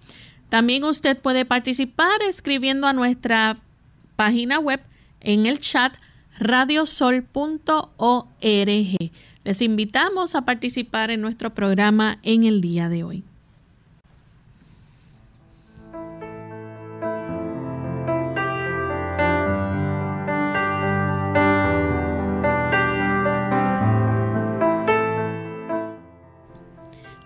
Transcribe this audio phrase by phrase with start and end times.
[0.49, 3.57] También usted puede participar escribiendo a nuestra
[4.17, 4.81] página web
[5.21, 5.95] en el chat
[6.37, 7.25] radiosol.org.
[9.45, 13.23] Les invitamos a participar en nuestro programa en el día de hoy.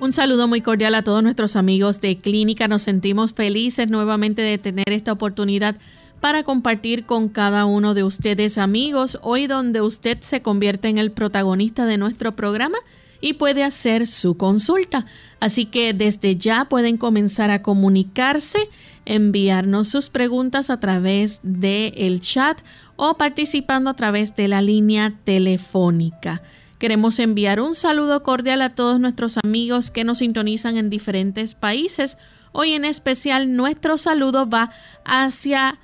[0.01, 2.69] Un saludo muy cordial a todos nuestros amigos de Clínica.
[2.69, 5.75] Nos sentimos felices nuevamente de tener esta oportunidad
[6.21, 11.11] para compartir con cada uno de ustedes amigos, hoy donde usted se convierte en el
[11.11, 12.77] protagonista de nuestro programa
[13.19, 15.05] y puede hacer su consulta.
[15.41, 18.69] Así que desde ya pueden comenzar a comunicarse,
[19.05, 22.61] enviarnos sus preguntas a través del el chat
[22.95, 26.41] o participando a través de la línea telefónica.
[26.79, 32.17] Queremos enviar un saludo cordial a todos nuestros amigos que nos sintonizan en diferentes países.
[32.53, 34.71] Hoy en especial nuestro saludo va
[35.03, 35.77] hacia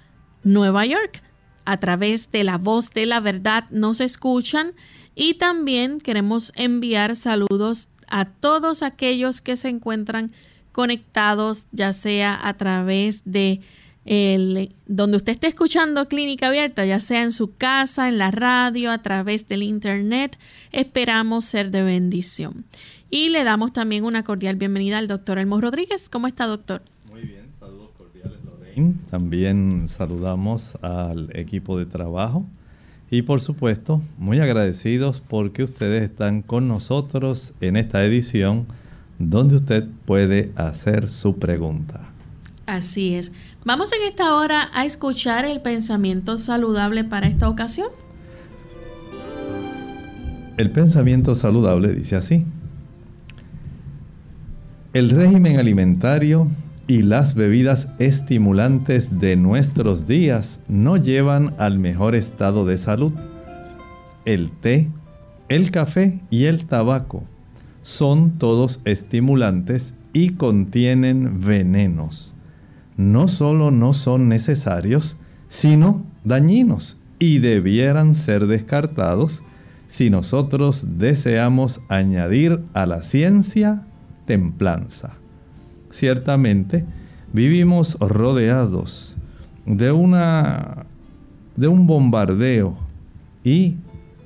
[0.46, 1.22] Nueva York.
[1.66, 4.72] A través de la voz de la verdad nos escuchan
[5.16, 10.32] y también queremos enviar saludos a todos aquellos que se encuentran
[10.72, 13.60] conectados ya sea a través de
[14.06, 18.92] el, donde usted esté escuchando Clínica Abierta, ya sea en su casa, en la radio,
[18.92, 20.38] a través del Internet,
[20.72, 22.66] esperamos ser de bendición.
[23.10, 26.10] Y le damos también una cordial bienvenida al doctor Elmo Rodríguez.
[26.10, 26.84] ¿Cómo está, doctor?
[27.10, 28.94] Muy bien, saludos cordiales, Lorraine.
[29.10, 32.46] También saludamos al equipo de trabajo.
[33.10, 38.66] Y por supuesto, muy agradecidos porque ustedes están con nosotros en esta edición
[39.20, 42.10] donde usted puede hacer su pregunta.
[42.66, 43.32] Así es.
[43.68, 47.88] Vamos en esta hora a escuchar el pensamiento saludable para esta ocasión.
[50.56, 52.46] El pensamiento saludable dice así.
[54.94, 56.48] El régimen alimentario
[56.86, 63.14] y las bebidas estimulantes de nuestros días no llevan al mejor estado de salud.
[64.26, 64.92] El té,
[65.50, 67.24] el café y el tabaco
[67.82, 72.35] son todos estimulantes y contienen venenos
[72.98, 79.44] no solo no son necesarios, sino dañinos y debieran ser descartados
[79.88, 83.84] si nosotros deseamos añadir a la ciencia
[84.26, 85.14] templanza.
[85.90, 86.86] Ciertamente,
[87.32, 89.18] vivimos rodeados
[89.66, 90.86] de una
[91.56, 92.76] de un bombardeo
[93.44, 93.78] y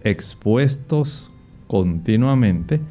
[0.03, 1.31] expuestos
[1.67, 2.81] continuamente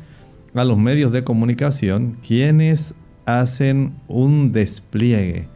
[0.55, 2.95] a los medios de comunicación quienes
[3.27, 5.49] hacen un despliegue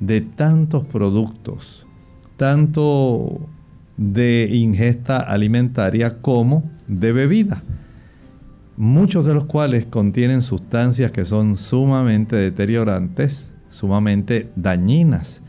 [0.00, 1.86] de tantos productos,
[2.36, 3.40] tanto
[3.96, 7.62] de ingesta alimentaria como de bebida,
[8.76, 15.40] muchos de los cuales contienen sustancias que son sumamente deteriorantes, sumamente dañinas,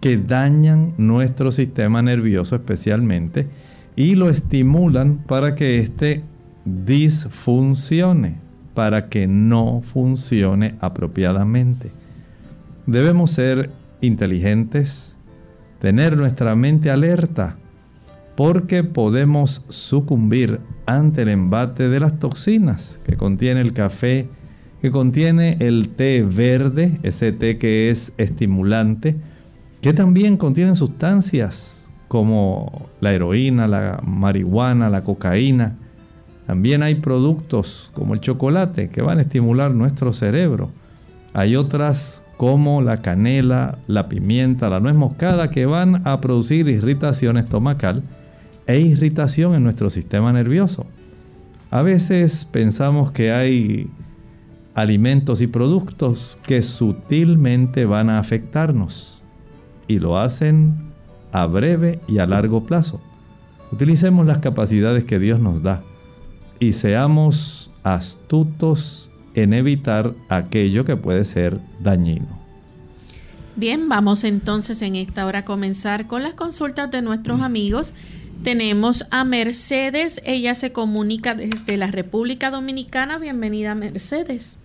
[0.00, 3.48] que dañan nuestro sistema nervioso especialmente
[3.96, 6.22] y lo estimulan para que éste
[6.64, 8.36] disfuncione,
[8.74, 11.99] para que no funcione apropiadamente.
[12.90, 13.70] Debemos ser
[14.00, 15.16] inteligentes,
[15.78, 17.56] tener nuestra mente alerta,
[18.34, 24.26] porque podemos sucumbir ante el embate de las toxinas que contiene el café,
[24.82, 29.14] que contiene el té verde, ese té que es estimulante,
[29.82, 35.76] que también contienen sustancias como la heroína, la marihuana, la cocaína.
[36.48, 40.72] También hay productos como el chocolate que van a estimular nuestro cerebro.
[41.34, 47.36] Hay otras como la canela, la pimienta, la nuez moscada que van a producir irritación
[47.36, 48.02] estomacal
[48.66, 50.86] e irritación en nuestro sistema nervioso.
[51.70, 53.90] A veces pensamos que hay
[54.74, 59.22] alimentos y productos que sutilmente van a afectarnos
[59.86, 60.92] y lo hacen
[61.32, 63.02] a breve y a largo plazo.
[63.70, 65.82] Utilicemos las capacidades que Dios nos da
[66.58, 72.26] y seamos astutos en evitar aquello que puede ser dañino.
[73.56, 77.94] Bien, vamos entonces en esta hora a comenzar con las consultas de nuestros amigos
[78.42, 83.18] tenemos a Mercedes, ella se comunica desde la República Dominicana.
[83.18, 84.58] Bienvenida, Mercedes.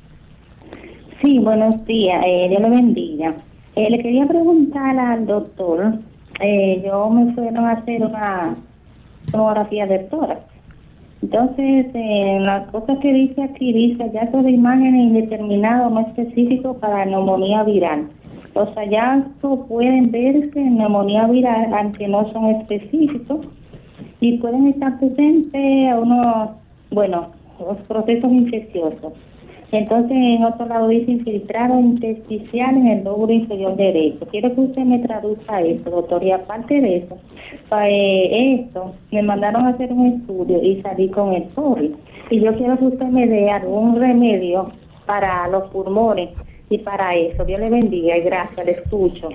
[1.22, 3.36] Sí, buenos días, eh, Dios le bendiga.
[3.76, 6.00] Eh, le quería preguntar al doctor,
[6.40, 8.56] eh, yo me fueron a hacer una
[9.30, 10.42] tomografía de tórax.
[11.26, 17.04] Entonces, eh, las cosas que dice aquí, dice ya de imágenes indeterminadas no específicos para
[17.04, 18.10] neumonía viral.
[18.54, 23.48] Los hallazgos pueden verse en neumonía viral, aunque no son específicos
[24.20, 26.50] y pueden estar presentes a unos,
[26.92, 27.30] bueno,
[27.60, 29.14] los procesos infecciosos.
[29.76, 34.26] Entonces, en otro lado dice infiltrado intersticial en el lóbulo inferior derecho.
[34.32, 36.24] Quiero que usted me traduzca eso, doctor.
[36.24, 37.18] Y aparte de eso,
[37.70, 41.92] para eh, esto, me mandaron a hacer un estudio y salí con el COVID.
[42.32, 44.72] Y yo quiero que usted me dé algún remedio
[45.06, 46.30] para los pulmones
[46.70, 47.44] y para eso.
[47.46, 49.30] Dios le bendiga y gracias, le escucho.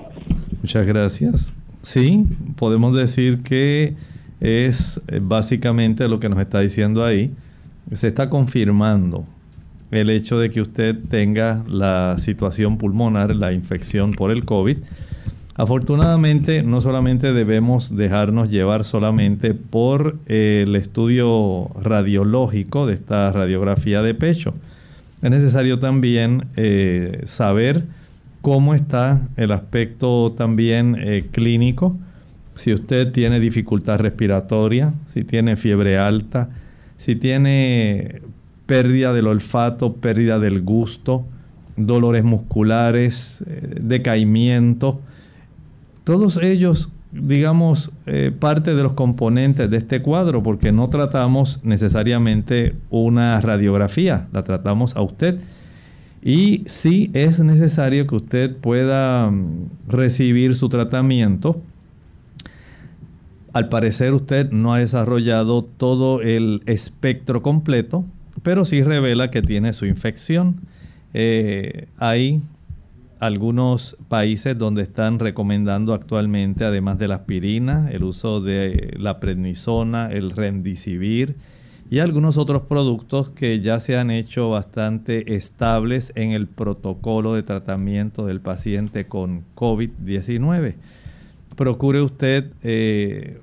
[0.61, 1.53] Muchas gracias.
[1.83, 2.25] Sí,
[2.57, 3.95] podemos decir que
[4.41, 7.31] es eh, básicamente lo que nos está diciendo ahí.
[7.93, 9.25] Se está confirmando
[9.91, 14.79] el hecho de que usted tenga la situación pulmonar, la infección por el COVID.
[15.55, 24.01] Afortunadamente, no solamente debemos dejarnos llevar solamente por eh, el estudio radiológico de esta radiografía
[24.03, 24.55] de pecho.
[25.23, 27.85] Es necesario también eh, saber
[28.41, 30.97] cómo está el aspecto también
[31.31, 31.99] clínico
[32.61, 36.51] si usted tiene dificultad respiratoria, si tiene fiebre alta,
[36.99, 38.21] si tiene
[38.71, 41.25] pérdida del olfato, pérdida del gusto,
[41.77, 45.01] dolores musculares, eh, decaimiento,
[46.05, 52.77] todos ellos, digamos, eh, parte de los componentes de este cuadro, porque no tratamos necesariamente
[52.91, 55.41] una radiografía, la tratamos a usted.
[56.23, 61.61] Y sí es necesario que usted pueda mm, recibir su tratamiento
[63.53, 68.05] al parecer usted no ha desarrollado todo el espectro completo,
[68.43, 70.61] pero sí revela que tiene su infección.
[71.15, 72.41] Eh, hay
[73.19, 80.11] algunos países donde están recomendando actualmente, además de la aspirina, el uso de la prednisona,
[80.11, 81.37] el remdesivir
[81.91, 87.43] y algunos otros productos que ya se han hecho bastante estables en el protocolo de
[87.43, 90.77] tratamiento del paciente con COVID-19
[91.61, 93.39] procure usted eh,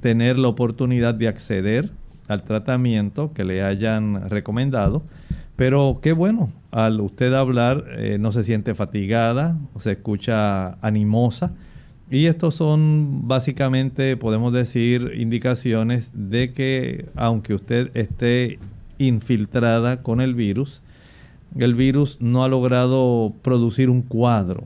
[0.00, 1.90] tener la oportunidad de acceder
[2.30, 5.02] al tratamiento que le hayan recomendado.
[5.56, 11.52] Pero qué bueno, al usted hablar eh, no se siente fatigada, se escucha animosa.
[12.10, 18.58] Y estos son básicamente, podemos decir, indicaciones de que aunque usted esté
[18.98, 20.82] infiltrada con el virus,
[21.58, 24.64] el virus no ha logrado producir un cuadro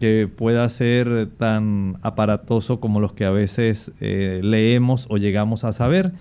[0.00, 5.72] que pueda ser tan aparatoso como los que a veces eh, leemos o llegamos a
[5.72, 6.12] saber.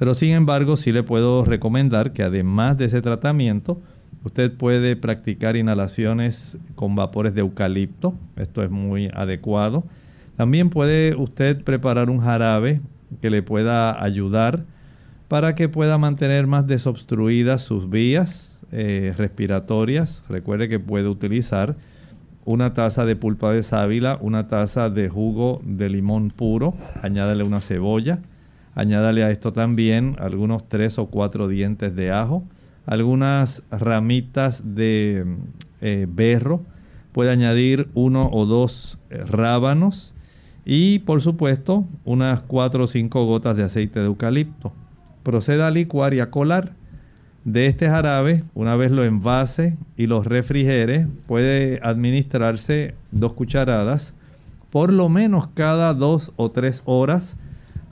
[0.00, 3.82] Pero sin embargo, sí le puedo recomendar que además de ese tratamiento,
[4.24, 8.14] usted puede practicar inhalaciones con vapores de eucalipto.
[8.36, 9.84] Esto es muy adecuado.
[10.38, 12.80] También puede usted preparar un jarabe
[13.20, 14.64] que le pueda ayudar
[15.28, 20.24] para que pueda mantener más desobstruidas sus vías eh, respiratorias.
[20.30, 21.76] Recuerde que puede utilizar
[22.46, 27.60] una taza de pulpa de sábila, una taza de jugo de limón puro, añádale una
[27.60, 28.20] cebolla,
[28.74, 32.44] añádale a esto también algunos tres o cuatro dientes de ajo,
[32.86, 35.24] algunas ramitas de
[35.80, 36.62] eh, berro,
[37.12, 40.14] puede añadir uno o dos eh, rábanos
[40.64, 44.72] y por supuesto unas cuatro o cinco gotas de aceite de eucalipto.
[45.22, 46.72] Proceda a licuar y a colar
[47.44, 54.14] de este jarabe, una vez lo envase y lo refrigere, puede administrarse dos cucharadas
[54.70, 57.36] por lo menos cada dos o tres horas.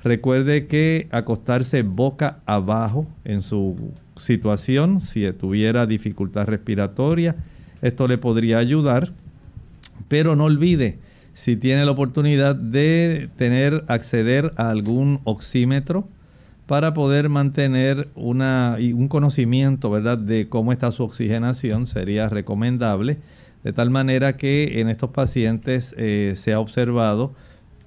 [0.09, 7.37] Recuerde que acostarse boca abajo en su situación, si tuviera dificultad respiratoria,
[7.83, 9.13] esto le podría ayudar.
[10.09, 10.99] Pero no olvide,
[11.35, 16.09] si tiene la oportunidad de tener, acceder a algún oxímetro,
[16.67, 20.17] para poder mantener una, un conocimiento ¿verdad?
[20.17, 23.19] de cómo está su oxigenación sería recomendable,
[23.63, 27.35] de tal manera que en estos pacientes eh, se ha observado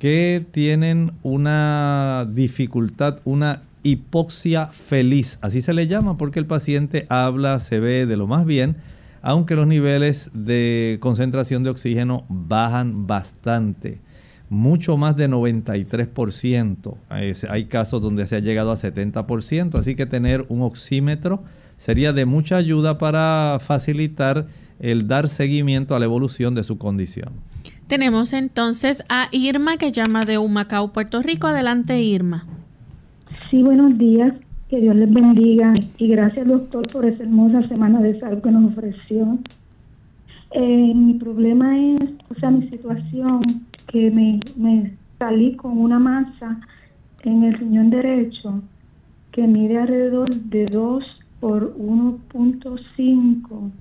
[0.01, 7.59] que tienen una dificultad, una hipoxia feliz, así se le llama porque el paciente habla,
[7.59, 8.77] se ve de lo más bien,
[9.21, 13.99] aunque los niveles de concentración de oxígeno bajan bastante
[14.49, 16.95] mucho más de 93%.
[17.47, 21.43] Hay casos donde se ha llegado a 70%, así que tener un oxímetro
[21.77, 24.47] sería de mucha ayuda para facilitar
[24.79, 27.50] el dar seguimiento a la evolución de su condición.
[27.91, 31.47] Tenemos entonces a Irma que llama de Humacao, Puerto Rico.
[31.47, 32.45] Adelante, Irma.
[33.49, 34.33] Sí, buenos días.
[34.69, 38.71] Que Dios les bendiga y gracias, doctor, por esa hermosa semana de salud que nos
[38.71, 39.37] ofreció.
[40.51, 46.61] Eh, mi problema es, o sea, mi situación que me, salí con una masa
[47.23, 48.61] en el riñón derecho
[49.33, 51.03] que mide alrededor de 2
[51.41, 53.71] por 1.5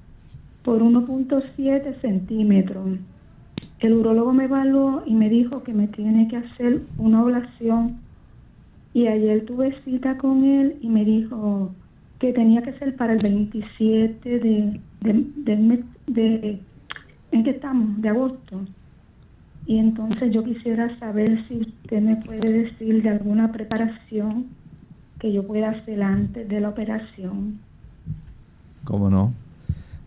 [0.64, 2.99] por 1.7 centímetros.
[3.80, 7.99] El urólogo me evaluó y me dijo que me tiene que hacer una oblación.
[8.92, 11.70] Y ayer tuve cita con él y me dijo
[12.18, 16.58] que tenía que ser para el 27 de, de,
[17.32, 18.02] ¿en qué estamos?
[18.02, 18.60] De agosto.
[19.66, 24.46] Y entonces yo quisiera saber si usted me puede decir de alguna preparación
[25.18, 27.58] que yo pueda hacer antes de la operación.
[28.84, 29.32] ¿Cómo no?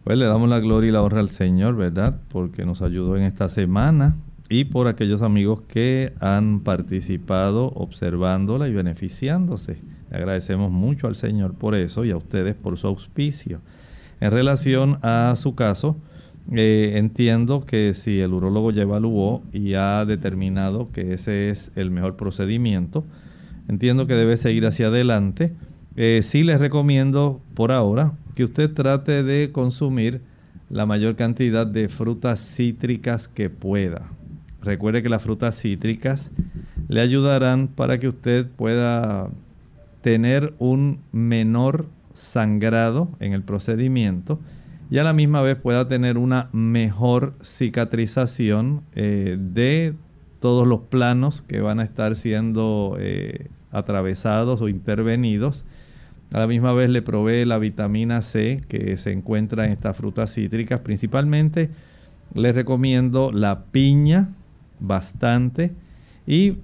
[0.04, 2.20] Pues le damos la gloria y la honra al Señor, ¿verdad?
[2.28, 4.18] Porque nos ayudó en esta semana
[4.50, 9.78] y por aquellos amigos que han participado observándola y beneficiándose.
[10.12, 13.62] Le agradecemos mucho al Señor por eso y a ustedes por su auspicio.
[14.20, 15.96] En relación a su caso,
[16.52, 21.92] eh, entiendo que si el urólogo ya evaluó y ha determinado que ese es el
[21.92, 23.06] mejor procedimiento,
[23.70, 25.54] entiendo que debe seguir hacia adelante.
[25.96, 30.22] Eh, sí les recomiendo por ahora que usted trate de consumir
[30.70, 34.10] la mayor cantidad de frutas cítricas que pueda.
[34.62, 36.32] Recuerde que las frutas cítricas
[36.88, 39.30] le ayudarán para que usted pueda
[40.02, 44.40] tener un menor sangrado en el procedimiento
[44.90, 49.96] y a la misma vez pueda tener una mejor cicatrización eh, de
[50.40, 55.66] todos los planos que van a estar siendo eh, atravesados o intervenidos.
[56.34, 60.34] A la misma vez le provee la vitamina C que se encuentra en estas frutas
[60.34, 60.80] cítricas.
[60.80, 61.70] Principalmente
[62.34, 64.30] les recomiendo la piña
[64.80, 65.72] bastante
[66.26, 66.58] y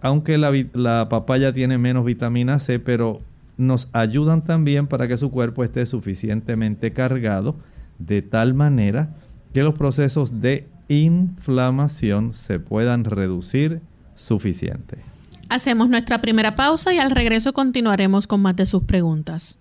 [0.00, 3.20] aunque la, papaya tiene menos vitamina C, pero
[3.58, 7.56] nos ayudan también para que su cuerpo esté suficientemente cargado
[7.98, 9.10] de tal manera
[9.52, 13.82] que los procesos de inflamación se puedan reducir
[14.14, 15.09] suficiente.
[15.50, 19.59] Hacemos nuestra primera pausa y al regreso continuaremos con más de sus preguntas.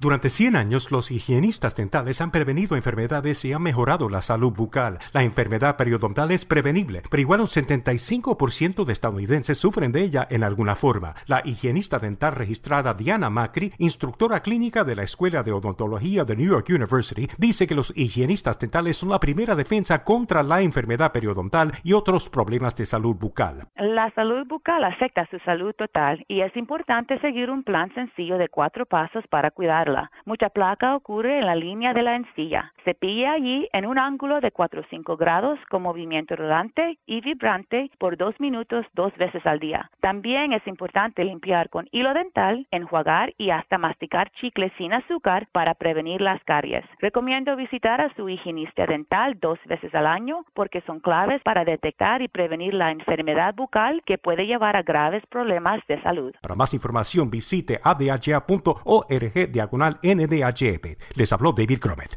[0.00, 4.98] Durante 100 años, los higienistas dentales han prevenido enfermedades y han mejorado la salud bucal.
[5.12, 10.42] La enfermedad periodontal es prevenible, pero igual un 75% de estadounidenses sufren de ella en
[10.42, 11.12] alguna forma.
[11.26, 16.50] La higienista dental registrada Diana Macri, instructora clínica de la Escuela de Odontología de New
[16.50, 21.72] York University, dice que los higienistas dentales son la primera defensa contra la enfermedad periodontal
[21.84, 23.68] y otros problemas de salud bucal.
[23.76, 28.48] La salud bucal afecta su salud total y es importante seguir un plan sencillo de
[28.48, 29.89] cuatro pasos para cuidar
[30.24, 32.72] Mucha placa ocurre en la línea de la encilla.
[32.84, 37.90] Cepilla allí en un ángulo de 4 o 5 grados con movimiento rodante y vibrante
[37.98, 39.90] por dos minutos dos veces al día.
[40.00, 45.74] También es importante limpiar con hilo dental, enjuagar y hasta masticar chicles sin azúcar para
[45.74, 46.84] prevenir las caries.
[46.98, 52.22] Recomiendo visitar a su higienista dental dos veces al año porque son claves para detectar
[52.22, 56.34] y prevenir la enfermedad bucal que puede llevar a graves problemas de salud.
[56.40, 60.98] Para más información visite adha.org diagonal NDHP.
[61.14, 62.16] Les habló David Cromet.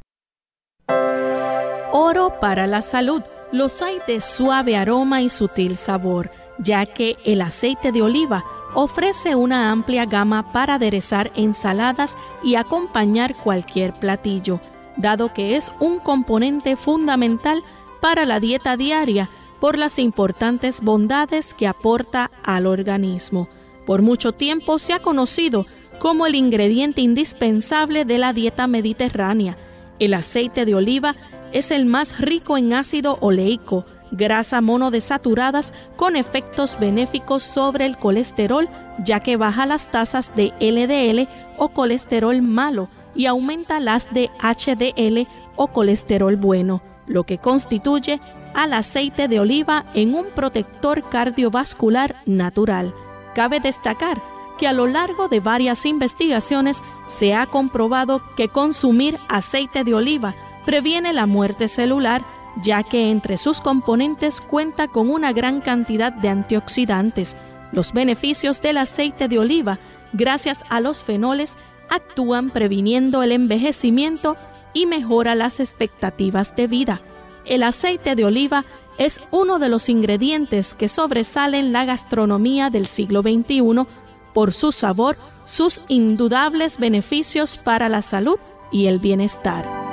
[1.91, 3.22] Oro para la salud.
[3.51, 8.43] Los hay de suave aroma y sutil sabor, ya que el aceite de oliva
[8.74, 14.60] ofrece una amplia gama para aderezar ensaladas y acompañar cualquier platillo,
[14.98, 17.62] dado que es un componente fundamental
[18.01, 19.29] para la dieta diaria
[19.60, 23.48] por las importantes bondades que aporta al organismo.
[23.86, 25.66] Por mucho tiempo se ha conocido
[26.00, 29.58] como el ingrediente indispensable de la dieta mediterránea.
[30.00, 31.16] El aceite de oliva
[31.52, 38.70] es el más rico en ácido oleico, grasa monodesaturadas con efectos benéficos sobre el colesterol,
[39.00, 45.28] ya que baja las tasas de LDL o colesterol malo y aumenta las de HDL
[45.56, 48.20] o colesterol bueno, lo que constituye
[48.54, 52.94] al aceite de oliva en un protector cardiovascular natural.
[53.34, 54.22] Cabe destacar
[54.58, 60.36] que a lo largo de varias investigaciones se ha comprobado que consumir aceite de oliva
[60.66, 62.24] previene la muerte celular,
[62.62, 67.36] ya que entre sus componentes cuenta con una gran cantidad de antioxidantes.
[67.72, 69.80] Los beneficios del aceite de oliva,
[70.13, 71.58] gracias a los fenoles,
[71.90, 74.38] actúan previniendo el envejecimiento
[74.74, 77.02] y mejora las expectativas de vida.
[77.46, 78.63] El aceite de oliva
[78.98, 83.88] es uno de los ingredientes que sobresalen la gastronomía del siglo XXI
[84.34, 88.40] por su sabor, sus indudables beneficios para la salud
[88.72, 89.84] y el bienestar.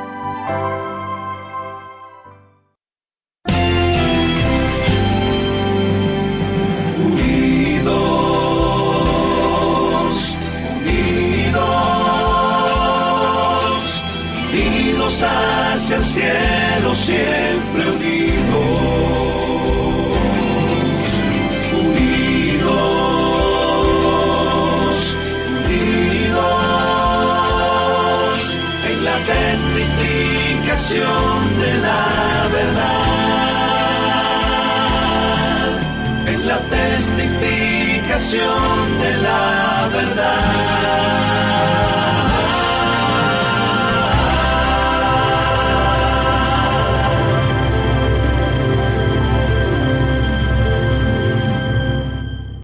[7.80, 10.36] Unidos,
[10.76, 11.58] unidos,
[14.52, 18.09] unidos hacia el cielo, siempre unidos.
[30.88, 33.04] De la verdad,
[36.26, 39.90] en la testificación de la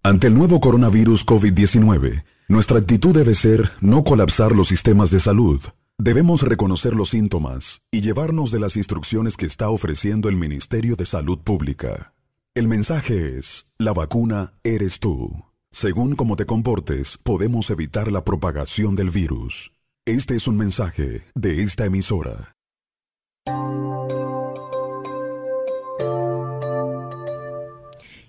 [0.02, 5.60] Ante el nuevo coronavirus COVID-19, nuestra actitud debe ser no colapsar los sistemas de salud.
[5.98, 11.06] Debemos reconocer los síntomas y llevarnos de las instrucciones que está ofreciendo el Ministerio de
[11.06, 12.12] Salud Pública.
[12.54, 15.30] El mensaje es, la vacuna eres tú.
[15.70, 19.72] Según cómo te comportes, podemos evitar la propagación del virus.
[20.04, 22.54] Este es un mensaje de esta emisora.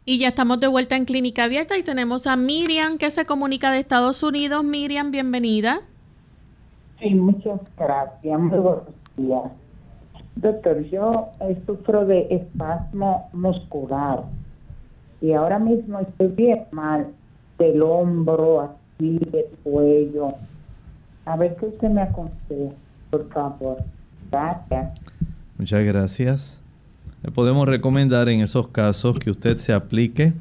[0.06, 3.72] Y ya estamos de vuelta en Clínica Abierta y tenemos a Miriam que se comunica
[3.72, 4.64] de Estados Unidos.
[4.64, 5.82] Miriam, bienvenida.
[7.00, 8.40] Sí, muchas gracias.
[8.40, 8.84] Muy buenos
[9.16, 9.52] días.
[10.36, 14.24] Doctor, yo eh, sufro de espasmo muscular
[15.22, 17.08] y ahora mismo estoy bien mal
[17.58, 20.34] del hombro, así, del cuello.
[21.26, 22.76] A ver qué usted me aconseja,
[23.10, 23.78] por favor.
[24.32, 25.00] Gracias.
[25.58, 26.62] Muchas gracias.
[27.24, 30.34] Le podemos recomendar en esos casos que usted se aplique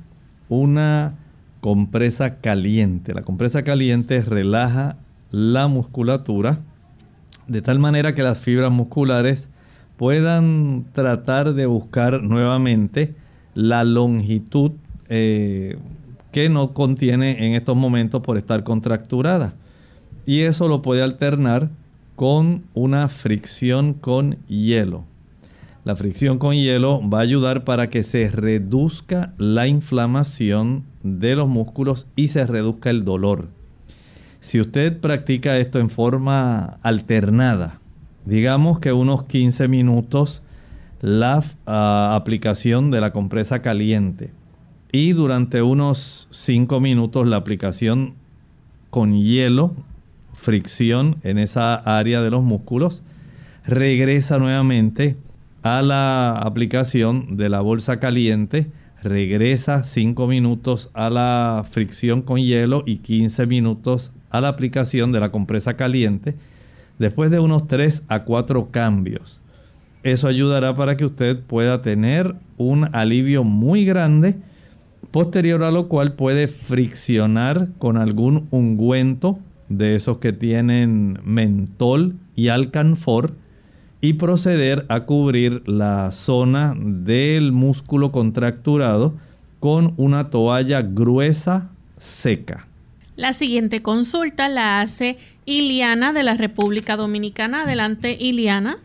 [0.48, 1.14] una
[1.60, 3.14] compresa caliente.
[3.14, 4.96] La compresa caliente relaja
[5.37, 6.61] la musculatura
[7.46, 9.51] de tal manera que las fibras musculares
[9.99, 13.14] puedan tratar de buscar nuevamente
[13.53, 14.72] la longitud
[15.11, 15.77] eh,
[16.33, 19.53] que no contiene en estos momentos por estar contracturada.
[20.25, 21.68] Y eso lo puede alternar
[22.14, 25.05] con una fricción con hielo.
[25.85, 31.46] La fricción con hielo va a ayudar para que se reduzca la inflamación de los
[31.46, 33.55] músculos y se reduzca el dolor.
[34.46, 37.80] Si usted practica esto en forma alternada,
[38.26, 40.44] digamos que unos 15 minutos
[41.00, 44.30] la uh, aplicación de la compresa caliente
[44.92, 48.14] y durante unos 5 minutos la aplicación
[48.90, 49.74] con hielo,
[50.35, 53.02] fricción en esa área de los músculos,
[53.64, 55.16] regresa nuevamente
[55.64, 58.68] a la aplicación de la bolsa caliente,
[59.02, 65.31] regresa 5 minutos a la fricción con hielo y 15 minutos la aplicación de la
[65.31, 66.35] compresa caliente
[66.99, 69.40] después de unos 3 a 4 cambios.
[70.03, 74.37] Eso ayudará para que usted pueda tener un alivio muy grande,
[75.11, 82.49] posterior a lo cual puede friccionar con algún ungüento de esos que tienen mentol y
[82.49, 83.35] alcanfor
[84.01, 89.14] y proceder a cubrir la zona del músculo contracturado
[89.59, 92.68] con una toalla gruesa seca.
[93.16, 97.62] La siguiente consulta la hace Iliana de la República Dominicana.
[97.62, 98.76] Adelante, Iliana.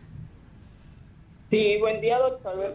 [1.50, 2.72] Sí, buen día, doctor.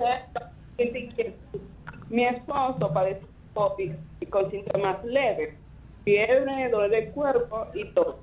[2.12, 3.22] Mi esposo padece
[3.56, 3.91] COVID
[4.30, 5.56] con síntomas leves,
[6.04, 8.17] fiebre, dolor de cuerpo y tos.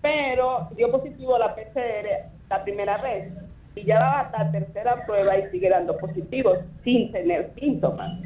[0.00, 3.32] Pero dio positivo a la PCR la primera vez
[3.74, 8.18] y ya va a la tercera prueba y sigue dando positivo sin tener síntomas.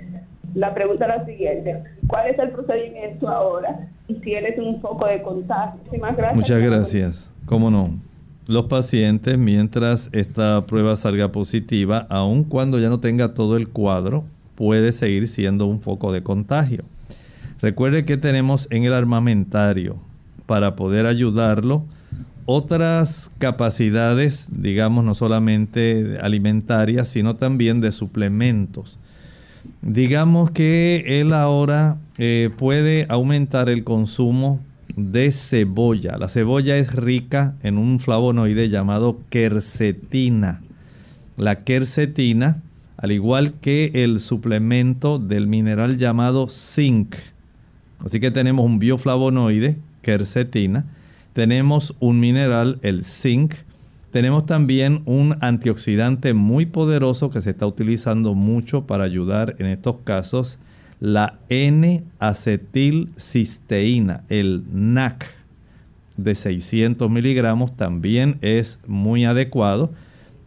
[0.59, 3.89] La pregunta es la siguiente, ¿cuál es el procedimiento ahora?
[4.09, 5.79] Y si él un foco de contagio.
[5.89, 6.35] Gracias.
[6.35, 7.37] Muchas gracias.
[7.47, 7.97] ¿Cómo no?
[8.49, 14.25] Los pacientes, mientras esta prueba salga positiva, aun cuando ya no tenga todo el cuadro,
[14.57, 16.83] puede seguir siendo un foco de contagio.
[17.61, 19.95] Recuerde que tenemos en el armamentario
[20.47, 21.85] para poder ayudarlo
[22.47, 28.99] otras capacidades, digamos, no solamente alimentarias, sino también de suplementos.
[29.83, 34.61] Digamos que él ahora eh, puede aumentar el consumo
[34.97, 36.19] de cebolla.
[36.19, 40.61] La cebolla es rica en un flavonoide llamado quercetina.
[41.37, 42.61] La quercetina,
[42.97, 47.15] al igual que el suplemento del mineral llamado zinc.
[48.05, 50.85] Así que tenemos un bioflavonoide, quercetina.
[51.33, 53.55] Tenemos un mineral, el zinc,
[54.19, 59.99] tenemos también un antioxidante muy poderoso que se está utilizando mucho para ayudar en estos
[60.03, 60.59] casos,
[60.99, 65.33] la N-acetilcisteína, el NAC
[66.17, 69.93] de 600 miligramos también es muy adecuado.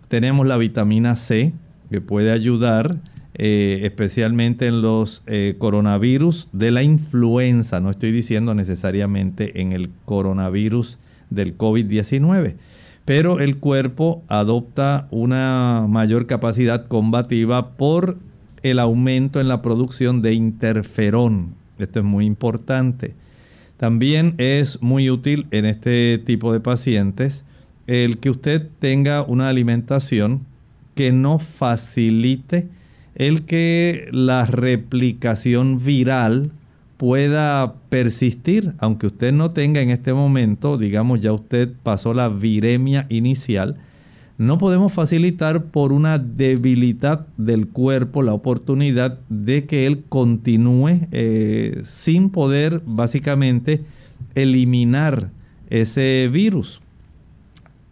[0.10, 1.54] Tenemos la vitamina C
[1.90, 2.98] que puede ayudar
[3.36, 7.80] eh, especialmente en los eh, coronavirus de la influenza.
[7.80, 12.58] No estoy diciendo necesariamente en el coronavirus del COVID-19
[13.06, 18.18] pero el cuerpo adopta una mayor capacidad combativa por
[18.64, 21.56] el aumento en la producción de interferón.
[21.80, 23.16] Esto es muy importante.
[23.78, 27.44] También es muy útil en este tipo de pacientes
[27.88, 30.42] el que usted tenga una alimentación
[30.94, 32.68] que no facilite
[33.16, 36.52] el que la replicación viral
[37.02, 43.08] pueda persistir, aunque usted no tenga en este momento, digamos ya usted pasó la viremia
[43.10, 43.78] inicial,
[44.38, 51.82] no podemos facilitar por una debilidad del cuerpo la oportunidad de que él continúe eh,
[51.86, 53.84] sin poder básicamente
[54.36, 55.32] eliminar
[55.72, 56.82] ese virus.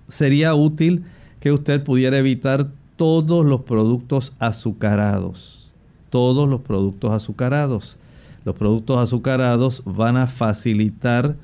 [0.07, 1.01] Sería útil
[1.39, 5.73] que usted pudiera evitar todos los productos azucarados,
[6.11, 7.97] todos los productos azucarados
[8.45, 11.35] los productos azucarados van a facilitar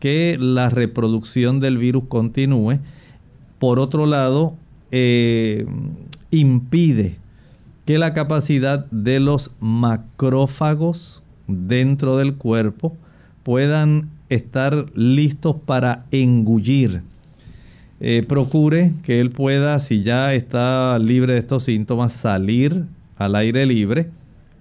[0.00, 2.78] que la reproducción del virus continúe.
[3.58, 4.54] Por otro lado,
[4.90, 5.66] eh,
[6.30, 7.16] impide
[7.84, 12.96] que la capacidad de los macrófagos dentro del cuerpo
[13.42, 17.02] puedan estar listos para engullir.
[18.00, 22.84] Eh, procure que él pueda, si ya está libre de estos síntomas, salir
[23.16, 24.10] al aire libre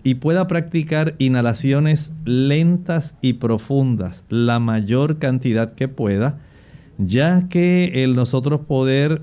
[0.03, 6.39] y pueda practicar inhalaciones lentas y profundas, la mayor cantidad que pueda,
[6.97, 9.21] ya que el nosotros poder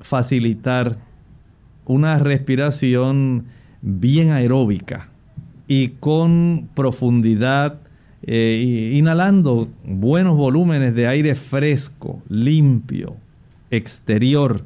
[0.00, 0.98] facilitar
[1.84, 3.46] una respiración
[3.82, 5.08] bien aeróbica
[5.68, 7.80] y con profundidad,
[8.22, 13.16] eh, inhalando buenos volúmenes de aire fresco, limpio,
[13.70, 14.64] exterior,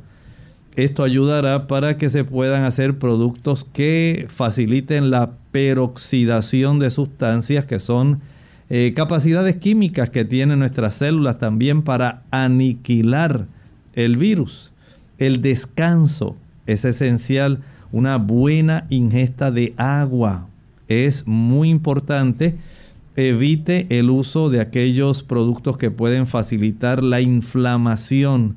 [0.76, 7.80] esto ayudará para que se puedan hacer productos que faciliten la peroxidación de sustancias que
[7.80, 8.20] son
[8.68, 13.46] eh, capacidades químicas que tienen nuestras células también para aniquilar
[13.94, 14.70] el virus.
[15.18, 16.36] El descanso
[16.66, 17.60] es esencial.
[17.90, 20.46] Una buena ingesta de agua
[20.88, 22.56] es muy importante.
[23.16, 28.56] Evite el uso de aquellos productos que pueden facilitar la inflamación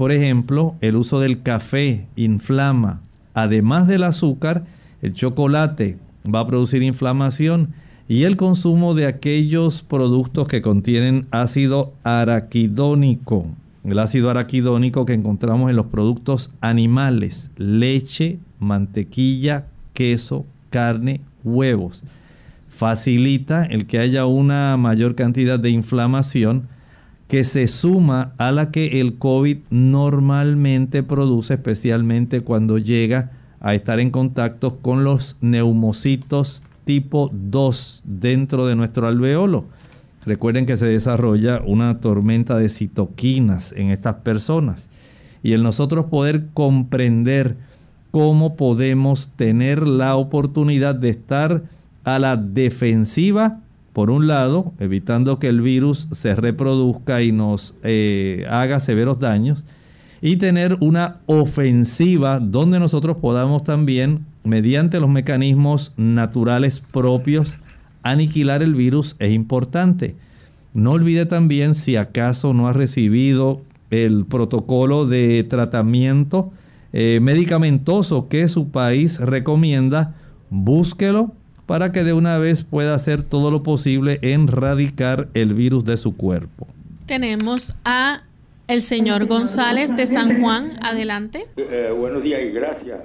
[0.00, 3.02] por ejemplo, el uso del café inflama.
[3.34, 4.64] Además del azúcar,
[5.02, 7.74] el chocolate va a producir inflamación
[8.08, 13.44] y el consumo de aquellos productos que contienen ácido araquidónico.
[13.84, 22.04] El ácido araquidónico que encontramos en los productos animales, leche, mantequilla, queso, carne, huevos.
[22.70, 26.68] facilita el que haya una mayor cantidad de inflamación
[27.30, 34.00] que se suma a la que el COVID normalmente produce, especialmente cuando llega a estar
[34.00, 39.66] en contacto con los neumocitos tipo 2 dentro de nuestro alveolo.
[40.26, 44.88] Recuerden que se desarrolla una tormenta de citoquinas en estas personas.
[45.44, 47.56] Y el nosotros poder comprender
[48.10, 51.62] cómo podemos tener la oportunidad de estar
[52.02, 53.60] a la defensiva,
[54.00, 59.66] por un lado, evitando que el virus se reproduzca y nos eh, haga severos daños,
[60.22, 67.58] y tener una ofensiva donde nosotros podamos también, mediante los mecanismos naturales propios,
[68.02, 70.16] aniquilar el virus es importante.
[70.72, 73.60] No olvide también si acaso no ha recibido
[73.90, 76.52] el protocolo de tratamiento
[76.94, 80.14] eh, medicamentoso que su país recomienda,
[80.48, 81.34] búsquelo
[81.70, 85.96] para que de una vez pueda hacer todo lo posible en erradicar el virus de
[85.98, 86.66] su cuerpo.
[87.06, 88.22] Tenemos a
[88.66, 90.72] el señor González de San Juan.
[90.82, 91.46] Adelante.
[91.56, 92.98] Eh, buenos días y gracias.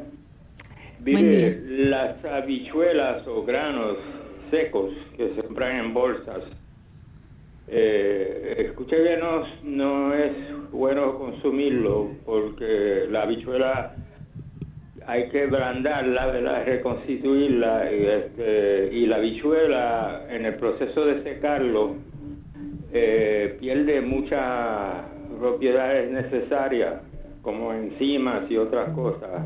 [1.00, 3.98] Mire, las habichuelas o granos
[4.50, 6.42] secos que se compran en bolsas,
[7.68, 10.32] eh, escuché bien, no, no es
[10.72, 13.96] bueno consumirlo porque la habichuela
[15.08, 21.96] hay que blandarla, reconstituirla y, este, la habichuela en el proceso de secarlo
[22.92, 25.06] eh, pierde muchas
[25.40, 27.02] propiedades necesarias
[27.42, 29.44] como enzimas y otras cosas.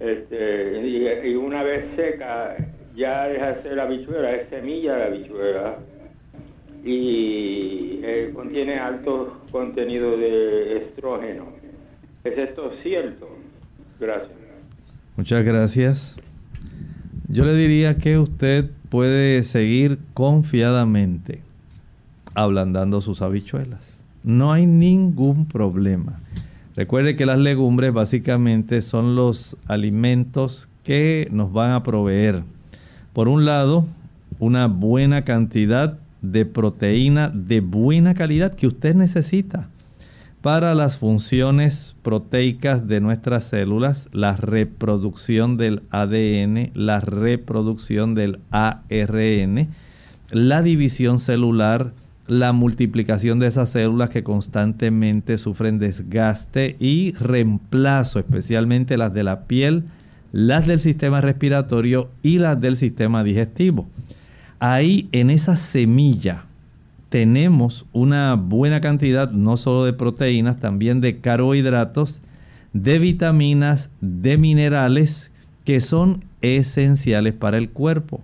[0.00, 2.56] Este, y, una vez seca
[2.96, 5.76] ya deja de ser la habichuela, es semilla de habichuela
[6.82, 11.52] y eh, contiene alto contenido de estrógeno.
[12.24, 13.28] ¿Es esto cierto?
[14.00, 14.39] Gracias.
[15.20, 16.16] Muchas gracias.
[17.28, 21.42] Yo le diría que usted puede seguir confiadamente
[22.34, 24.02] ablandando sus habichuelas.
[24.24, 26.20] No hay ningún problema.
[26.74, 32.42] Recuerde que las legumbres básicamente son los alimentos que nos van a proveer,
[33.12, 33.86] por un lado,
[34.38, 39.68] una buena cantidad de proteína de buena calidad que usted necesita
[40.42, 49.68] para las funciones proteicas de nuestras células, la reproducción del ADN, la reproducción del ARN,
[50.30, 51.92] la división celular,
[52.26, 59.44] la multiplicación de esas células que constantemente sufren desgaste y reemplazo, especialmente las de la
[59.44, 59.84] piel,
[60.32, 63.88] las del sistema respiratorio y las del sistema digestivo.
[64.58, 66.44] Ahí en esa semilla
[67.10, 72.22] tenemos una buena cantidad no solo de proteínas, también de carbohidratos,
[72.72, 75.32] de vitaminas, de minerales
[75.64, 78.22] que son esenciales para el cuerpo.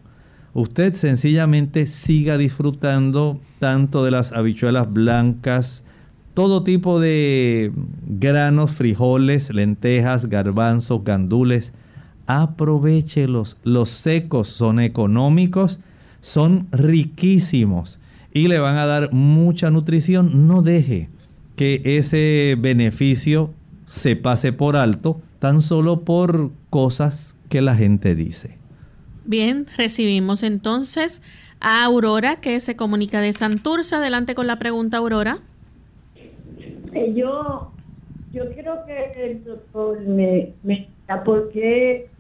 [0.55, 5.85] Usted sencillamente siga disfrutando tanto de las habichuelas blancas,
[6.33, 7.73] todo tipo de
[8.07, 11.73] granos, frijoles, lentejas, garbanzos, gandules.
[12.27, 13.59] Aprovechelos.
[13.65, 15.81] Los secos son económicos,
[16.21, 17.99] son riquísimos
[18.37, 20.47] y le van a dar mucha nutrición.
[20.47, 21.09] No deje
[21.57, 23.51] que ese beneficio
[23.87, 28.59] se pase por alto tan solo por cosas que la gente dice.
[29.25, 31.23] Bien, recibimos entonces
[31.61, 33.95] a Aurora que se comunica de Santurce.
[33.95, 35.39] Adelante con la pregunta, Aurora.
[36.93, 37.73] Eh, yo,
[38.35, 42.11] yo quiero que el doctor me, me diga por qué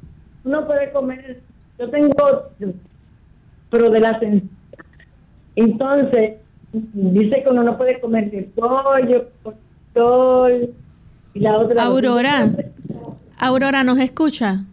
[0.44, 1.42] uno puede comer.
[1.78, 2.14] Yo tengo,
[3.68, 4.18] pero de la
[5.56, 6.34] entonces,
[6.72, 9.28] dice que uno no puede comer de pollo,
[9.94, 10.70] sol,
[11.34, 11.82] y la otra...
[11.84, 12.50] Aurora,
[13.38, 14.64] Aurora, ¿nos escucha?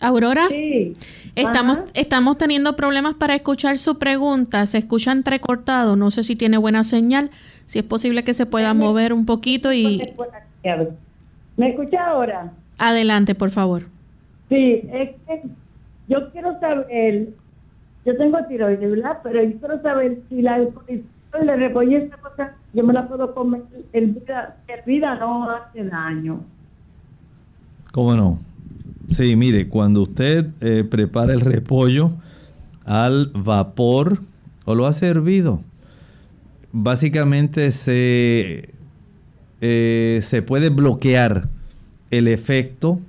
[0.00, 0.94] Aurora, sí.
[1.36, 6.56] estamos, estamos teniendo problemas para escuchar su pregunta, se escucha entrecortado, no sé si tiene
[6.56, 7.30] buena señal,
[7.66, 10.02] si es posible que se pueda mover un poquito y...
[11.56, 12.52] ¿Me escucha ahora?
[12.78, 13.82] Adelante, por favor.
[14.48, 15.42] Sí, es que
[16.08, 17.28] yo quiero saber
[18.04, 19.18] yo tengo tiroides, ¿verdad?
[19.22, 23.62] Pero yo quiero saber si la de repollo esta cosa, yo me la puedo comer
[23.92, 24.22] el
[24.86, 26.40] vida, no hace daño.
[27.92, 28.38] ¿Cómo no?
[29.08, 32.12] Sí, mire, cuando usted eh, prepara el repollo
[32.84, 34.18] al vapor
[34.64, 35.60] o lo ha servido,
[36.72, 38.70] básicamente se,
[39.60, 41.48] eh, se puede bloquear
[42.10, 43.00] el efecto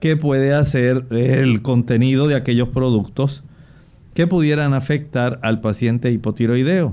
[0.00, 3.42] que puede hacer el contenido de aquellos productos
[4.18, 6.92] que pudieran afectar al paciente hipotiroideo.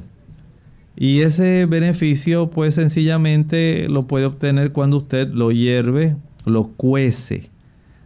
[0.96, 7.50] Y ese beneficio pues sencillamente lo puede obtener cuando usted lo hierve, lo cuece.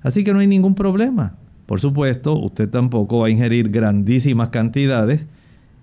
[0.04, 1.36] Así que no hay ningún problema.
[1.66, 5.28] Por supuesto, usted tampoco va a ingerir grandísimas cantidades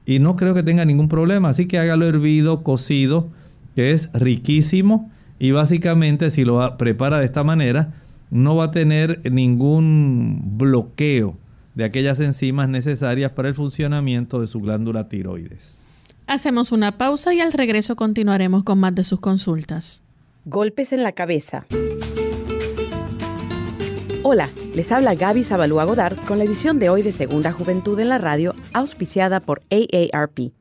[0.06, 1.50] y no creo que tenga ningún problema.
[1.50, 3.28] Así que hágalo hervido, cocido,
[3.74, 7.92] que es riquísimo y básicamente si lo prepara de esta manera,
[8.30, 11.36] no va a tener ningún bloqueo
[11.76, 15.76] de aquellas enzimas necesarias para el funcionamiento de su glándula tiroides.
[16.26, 20.02] Hacemos una pausa y al regreso continuaremos con más de sus consultas.
[20.46, 21.66] Golpes en la cabeza.
[24.22, 28.08] Hola, les habla Gaby Zabalúa Godard con la edición de hoy de Segunda Juventud en
[28.08, 30.52] la Radio, auspiciada por AARP.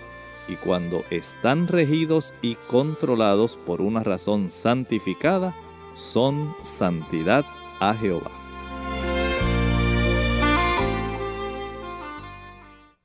[0.48, 5.56] Y cuando están regidos y controlados por una razón santificada,
[5.94, 7.46] son santidad
[7.80, 8.32] a Jehová.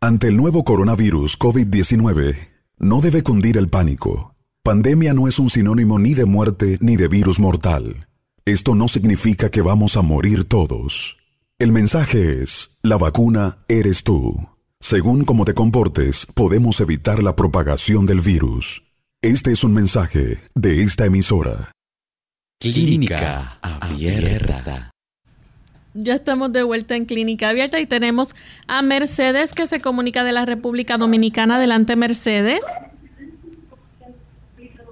[0.01, 2.37] Ante el nuevo coronavirus COVID-19,
[2.79, 4.35] no debe cundir el pánico.
[4.65, 8.09] Pandemia no es un sinónimo ni de muerte ni de virus mortal.
[8.45, 11.17] Esto no significa que vamos a morir todos.
[11.61, 14.35] El mensaje es, la vacuna eres tú.
[14.81, 18.83] Según cómo te comportes, podemos evitar la propagación del virus.
[19.23, 21.71] Este es un mensaje de esta emisora.
[22.59, 24.91] Clínica Abierta.
[25.95, 28.35] Ya estamos de vuelta en Clínica Abierta y tenemos
[28.67, 31.59] a Mercedes que se comunica de la República Dominicana.
[31.59, 32.65] Adelante, Mercedes.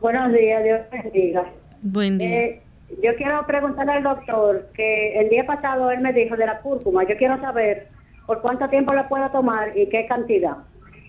[0.01, 1.53] Buenos días, Dios bendiga.
[1.83, 2.29] Buen día.
[2.29, 2.63] Eh,
[3.03, 7.07] yo quiero preguntarle al doctor que el día pasado él me dijo de la cúrcuma.
[7.09, 7.89] Yo quiero saber
[8.27, 10.57] por cuánto tiempo la puedo tomar y qué cantidad.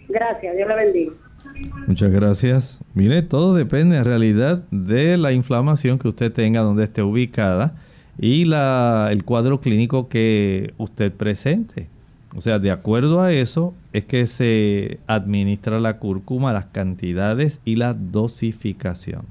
[0.08, 1.12] Gracias, Dios le bendiga.
[1.88, 2.84] Muchas gracias.
[2.94, 7.76] Mire, todo depende en realidad de la inflamación que usted tenga donde esté ubicada
[8.18, 11.88] y la, el cuadro clínico que usted presente.
[12.36, 17.76] O sea, de acuerdo a eso es que se administra la cúrcuma, las cantidades y
[17.76, 19.26] la dosificación.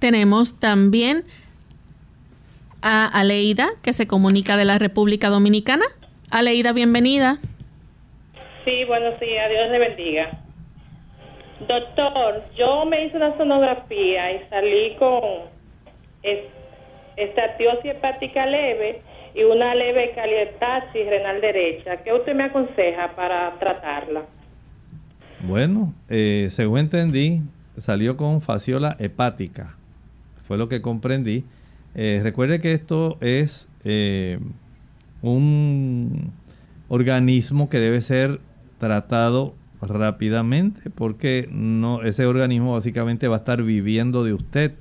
[0.00, 1.24] Tenemos también
[2.82, 5.84] a Aleida, que se comunica de la República Dominicana.
[6.30, 7.38] Aleida, bienvenida.
[8.64, 10.30] Sí, buenos días, Dios le bendiga.
[11.66, 15.20] Doctor, yo me hice una sonografía y salí con
[17.16, 19.02] estatiosis hepática leve
[19.34, 21.98] y una leve calientasis renal derecha.
[21.98, 24.22] ¿Qué usted me aconseja para tratarla?
[25.40, 27.40] Bueno, eh, según entendí,
[27.76, 29.74] salió con fasciola hepática.
[30.46, 31.44] Fue lo que comprendí.
[31.94, 34.38] Eh, recuerde que esto es eh,
[35.22, 36.32] un
[36.88, 38.40] organismo que debe ser
[38.78, 44.74] tratado rápidamente porque no ese organismo básicamente va a estar viviendo de usted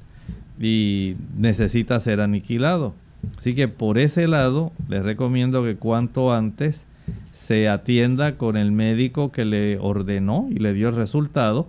[0.60, 2.94] y necesita ser aniquilado.
[3.38, 6.86] Así que por ese lado les recomiendo que cuanto antes
[7.32, 11.68] se atienda con el médico que le ordenó y le dio el resultado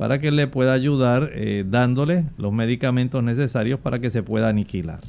[0.00, 5.00] para que le pueda ayudar eh, dándole los medicamentos necesarios para que se pueda aniquilar.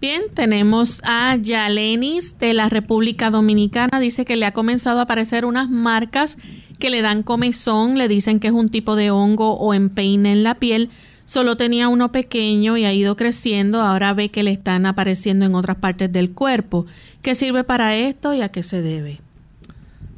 [0.00, 4.00] Bien, tenemos a Yalenis de la República Dominicana.
[4.00, 6.38] Dice que le ha comenzado a aparecer unas marcas
[6.78, 10.44] que le dan comezón, le dicen que es un tipo de hongo o empeine en
[10.44, 10.88] la piel.
[11.26, 15.54] Solo tenía uno pequeño y ha ido creciendo, ahora ve que le están apareciendo en
[15.54, 16.86] otras partes del cuerpo.
[17.20, 19.20] ¿Qué sirve para esto y a qué se debe?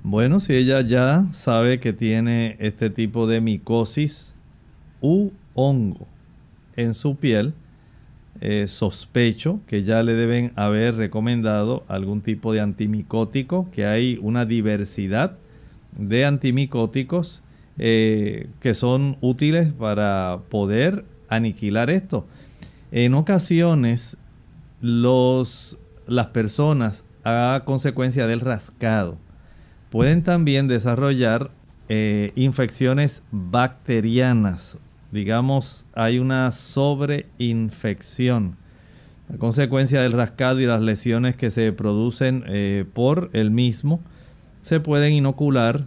[0.05, 4.35] Bueno, si ella ya sabe que tiene este tipo de micosis
[5.01, 6.07] u hongo
[6.77, 7.53] en su piel,
[8.41, 14.45] eh, sospecho que ya le deben haber recomendado algún tipo de antimicótico, que hay una
[14.45, 15.37] diversidad
[15.99, 17.43] de antimicóticos
[17.79, 22.27] eh, que son útiles para poder aniquilar esto.
[22.93, 24.17] En ocasiones,
[24.81, 25.77] los,
[26.07, 29.19] las personas a consecuencia del rascado
[29.91, 31.51] pueden también desarrollar
[31.89, 34.79] eh, infecciones bacterianas.
[35.13, 38.57] Digamos, hay una sobreinfección.
[39.33, 44.01] A consecuencia del rascado y las lesiones que se producen eh, por el mismo,
[44.63, 45.87] se pueden inocular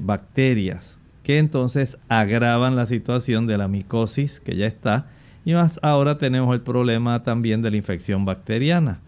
[0.00, 5.06] bacterias que entonces agravan la situación de la micosis que ya está
[5.44, 9.00] y más ahora tenemos el problema también de la infección bacteriana.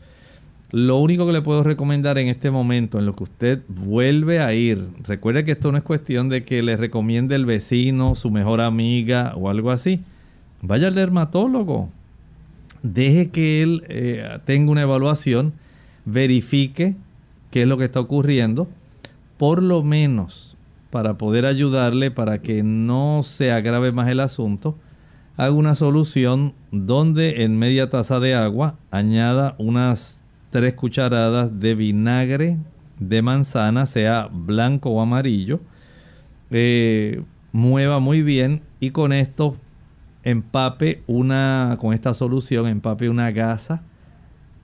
[0.72, 4.52] Lo único que le puedo recomendar en este momento, en lo que usted vuelve a
[4.52, 8.60] ir, recuerde que esto no es cuestión de que le recomiende el vecino, su mejor
[8.60, 10.00] amiga o algo así.
[10.62, 11.88] Vaya al dermatólogo.
[12.82, 15.52] Deje que él eh, tenga una evaluación,
[16.04, 16.96] verifique
[17.50, 18.68] qué es lo que está ocurriendo.
[19.38, 20.56] Por lo menos
[20.90, 24.76] para poder ayudarle para que no se agrave más el asunto,
[25.36, 30.24] hago una solución donde en media taza de agua añada unas
[30.56, 32.56] 3 cucharadas de vinagre
[32.98, 35.60] de manzana, sea blanco o amarillo.
[36.50, 39.58] Eh, mueva muy bien y con esto
[40.22, 43.82] empape una, con esta solución empape una gasa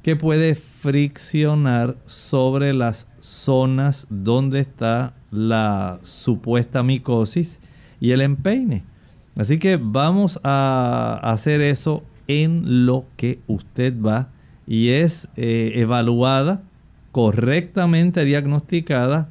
[0.03, 7.61] que puede friccionar sobre las zonas donde está la supuesta micosis
[8.01, 8.83] y el empeine.
[9.37, 14.32] Así que vamos a hacer eso en lo que usted va
[14.67, 16.63] y es eh, evaluada,
[17.11, 19.29] correctamente diagnosticada,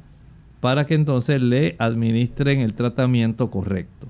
[0.60, 4.06] para que entonces le administren el tratamiento correcto.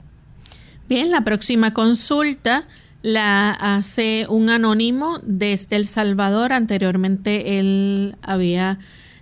[0.88, 2.64] Bien, la próxima consulta
[3.00, 6.52] la hace un anónimo desde El Salvador.
[6.52, 8.78] Anteriormente él había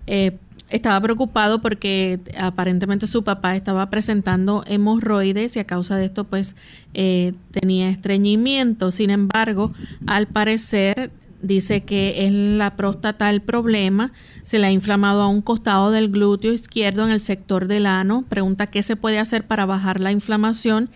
[0.07, 0.37] eh,
[0.71, 6.55] estaba preocupado porque aparentemente su papá estaba presentando hemorroides y a causa de esto pues
[6.95, 8.91] eh, tenía estreñimiento.
[8.91, 9.73] Sin embargo,
[10.07, 11.11] al parecer
[11.43, 14.13] dice que es la próstata el problema,
[14.43, 18.25] se le ha inflamado a un costado del glúteo izquierdo en el sector del ano.
[18.29, 20.91] Pregunta qué se puede hacer para bajar la inflamación.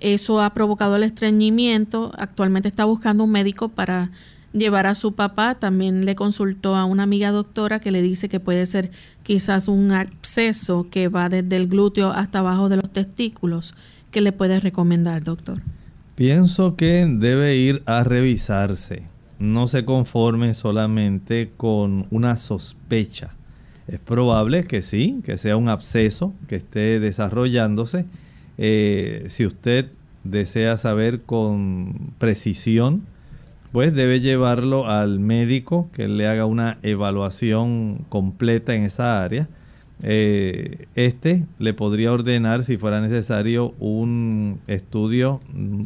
[0.00, 2.12] Eso ha provocado el estreñimiento.
[2.18, 4.10] Actualmente está buscando un médico para
[4.52, 5.54] llevar a su papá.
[5.54, 8.90] También le consultó a una amiga doctora que le dice que puede ser
[9.22, 13.74] quizás un absceso que va desde el glúteo hasta abajo de los testículos.
[14.10, 15.60] ¿Qué le puede recomendar, doctor?
[16.14, 19.13] Pienso que debe ir a revisarse.
[19.38, 23.34] No se conforme solamente con una sospecha.
[23.88, 28.06] Es probable que sí, que sea un absceso que esté desarrollándose.
[28.56, 29.90] Eh, si usted
[30.24, 33.02] desea saber con precisión
[33.74, 39.48] pues debe llevarlo al médico que le haga una evaluación completa en esa área.
[40.04, 45.40] Eh, este le podría ordenar, si fuera necesario, un estudio,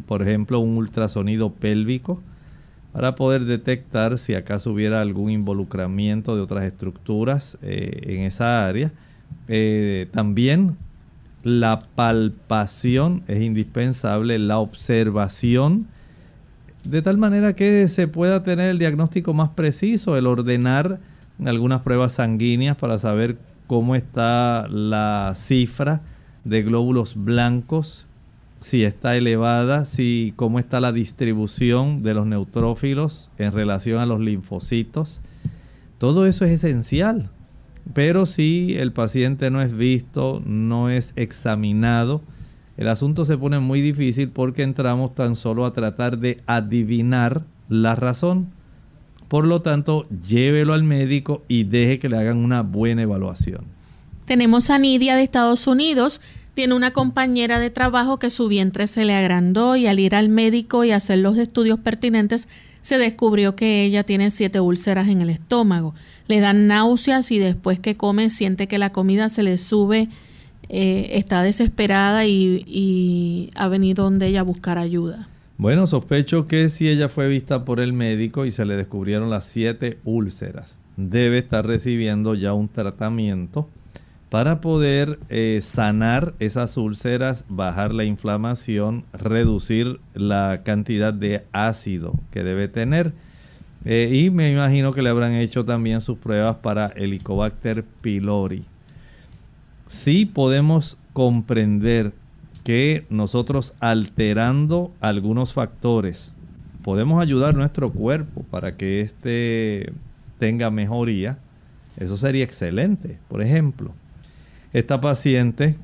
[0.05, 2.21] por ejemplo, un ultrasonido pélvico,
[2.91, 8.91] para poder detectar si acaso hubiera algún involucramiento de otras estructuras eh, en esa área.
[9.47, 10.75] Eh, también
[11.43, 15.87] la palpación es indispensable, la observación
[16.83, 20.99] de tal manera que se pueda tener el diagnóstico más preciso, el ordenar
[21.45, 23.37] algunas pruebas sanguíneas para saber
[23.67, 26.01] cómo está la cifra
[26.43, 28.07] de glóbulos blancos,
[28.59, 34.19] si está elevada, si cómo está la distribución de los neutrófilos en relación a los
[34.19, 35.21] linfocitos.
[35.97, 37.29] Todo eso es esencial.
[37.93, 42.21] Pero si el paciente no es visto, no es examinado,
[42.79, 47.95] el asunto se pone muy difícil porque entramos tan solo a tratar de adivinar la
[47.95, 48.51] razón.
[49.27, 53.65] Por lo tanto, llévelo al médico y deje que le hagan una buena evaluación.
[54.23, 56.21] Tenemos a Nidia de Estados Unidos.
[56.59, 60.27] Tiene una compañera de trabajo que su vientre se le agrandó y al ir al
[60.27, 62.49] médico y hacer los estudios pertinentes
[62.81, 65.95] se descubrió que ella tiene siete úlceras en el estómago.
[66.27, 70.09] Le dan náuseas y después que come siente que la comida se le sube
[70.67, 75.29] eh, está desesperada y, ha venido donde ella a buscar ayuda.
[75.57, 79.45] Bueno, sospecho que si ella fue vista por el médico y se le descubrieron las
[79.45, 83.69] siete úlceras, debe estar recibiendo ya un tratamiento
[84.29, 92.43] para poder eh, sanar esas úlceras, bajar la inflamación, reducir la cantidad de ácido que
[92.43, 93.13] debe tener.
[93.85, 98.65] Eh, y me imagino que le habrán hecho también sus pruebas para Helicobacter pylori
[99.89, 102.13] sí podemos comprender
[102.63, 106.35] que nosotros alterando algunos factores
[106.83, 109.91] podemos ayudar nuestro cuerpo para que éste
[110.37, 111.39] tenga mejoría,
[111.97, 113.17] eso sería excelente.
[113.27, 113.91] Por ejemplo,
[114.71, 115.75] esta paciente,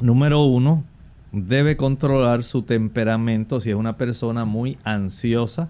[0.00, 0.84] número uno,
[1.32, 5.68] debe controlar su temperamento si es una persona muy ansiosa,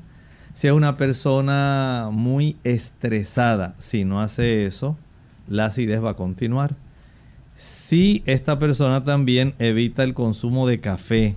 [0.52, 3.74] si es una persona muy estresada.
[3.78, 4.96] Si no hace eso,
[5.48, 6.76] la acidez va a continuar.
[7.56, 11.36] Si esta persona también evita el consumo de café,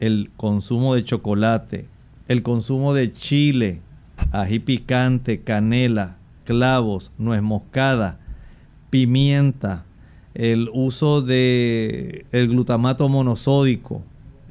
[0.00, 1.86] el consumo de chocolate,
[2.26, 3.80] el consumo de chile,
[4.32, 8.18] ají picante, canela, clavos, nuez moscada,
[8.90, 9.84] pimienta,
[10.34, 14.02] el uso de el glutamato monosódico,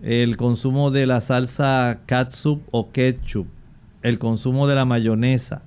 [0.01, 3.47] el consumo de la salsa catsup o ketchup,
[4.01, 5.61] el consumo de la mayonesa,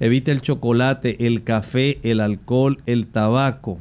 [0.00, 3.78] evite el chocolate, el café, el alcohol, el tabaco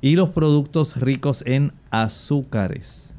[0.00, 3.14] y los productos ricos en azúcares.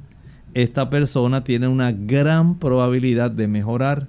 [0.54, 4.08] Esta persona tiene una gran probabilidad de mejorar,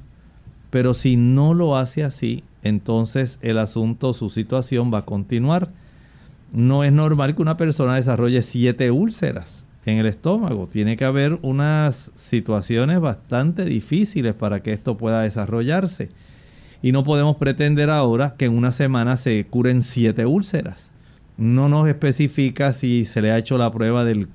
[0.71, 5.71] pero si no lo hace así, entonces el asunto, su situación va a continuar
[6.55, 10.69] no es normal que una persona desarrolle siete úlceras en el estómago.
[10.69, 16.11] Tiene que haber unas situaciones bastante difíciles para que esto pueda desarrollarse.
[16.81, 20.91] Y no podemos pretender ahora que en una semana se curen siete úlceras.
[21.37, 24.29] No nos especifica si se le ha hecho la prueba del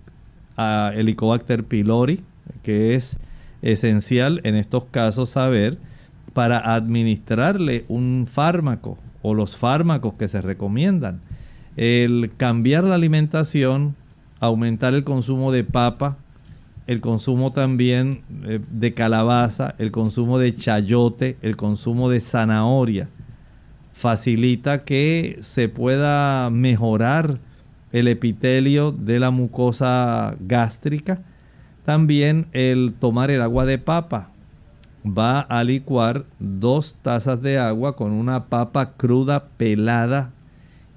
[0.57, 2.21] Helicobacter pylori,
[2.63, 3.17] que es
[3.61, 5.77] esencial en estos casos saber
[6.33, 11.21] para administrarle un fármaco o los fármacos que se recomiendan
[11.79, 13.95] el cambiar la alimentación,
[14.41, 16.17] aumentar el consumo de papa,
[16.87, 23.07] el consumo también eh, de calabaza, el consumo de chayote, el consumo de zanahoria,
[23.93, 27.39] facilita que se pueda mejorar
[27.93, 31.21] el epitelio de la mucosa gástrica.
[31.85, 34.31] También el tomar el agua de papa
[35.05, 40.33] va a licuar dos tazas de agua con una papa cruda pelada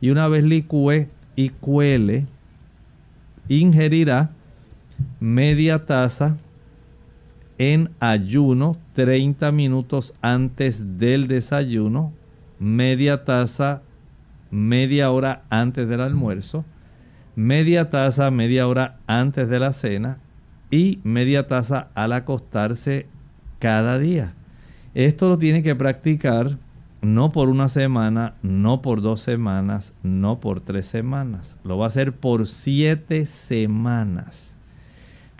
[0.03, 2.26] y una vez licúe y cuele,
[3.48, 4.32] ingerirá
[5.20, 6.36] media taza
[7.57, 12.12] en ayuno 30 minutos antes del desayuno,
[12.59, 13.82] media taza
[14.50, 16.64] media hora antes del almuerzo,
[17.36, 20.18] media taza media hora antes de la cena
[20.68, 23.07] y media taza al acostarse
[23.61, 24.34] cada día.
[24.94, 26.59] Esto lo tiene que practicar
[27.03, 31.59] no por una semana, no por dos semanas, no por tres semanas.
[31.64, 34.57] Lo va a hacer por siete semanas.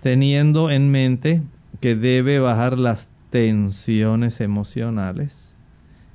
[0.03, 1.43] Teniendo en mente
[1.81, 5.55] que debe bajar las tensiones emocionales,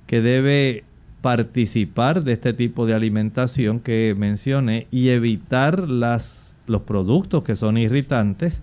[0.06, 0.84] que debe
[1.22, 7.78] participar de este tipo de alimentación que mencioné y evitar las, los productos que son
[7.78, 8.62] irritantes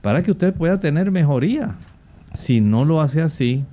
[0.00, 1.76] para que usted pueda tener mejoría.
[2.34, 3.64] Si no lo hace así,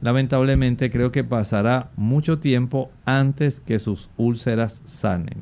[0.00, 5.40] lamentablemente creo que pasará mucho tiempo antes que sus úlceras sanen.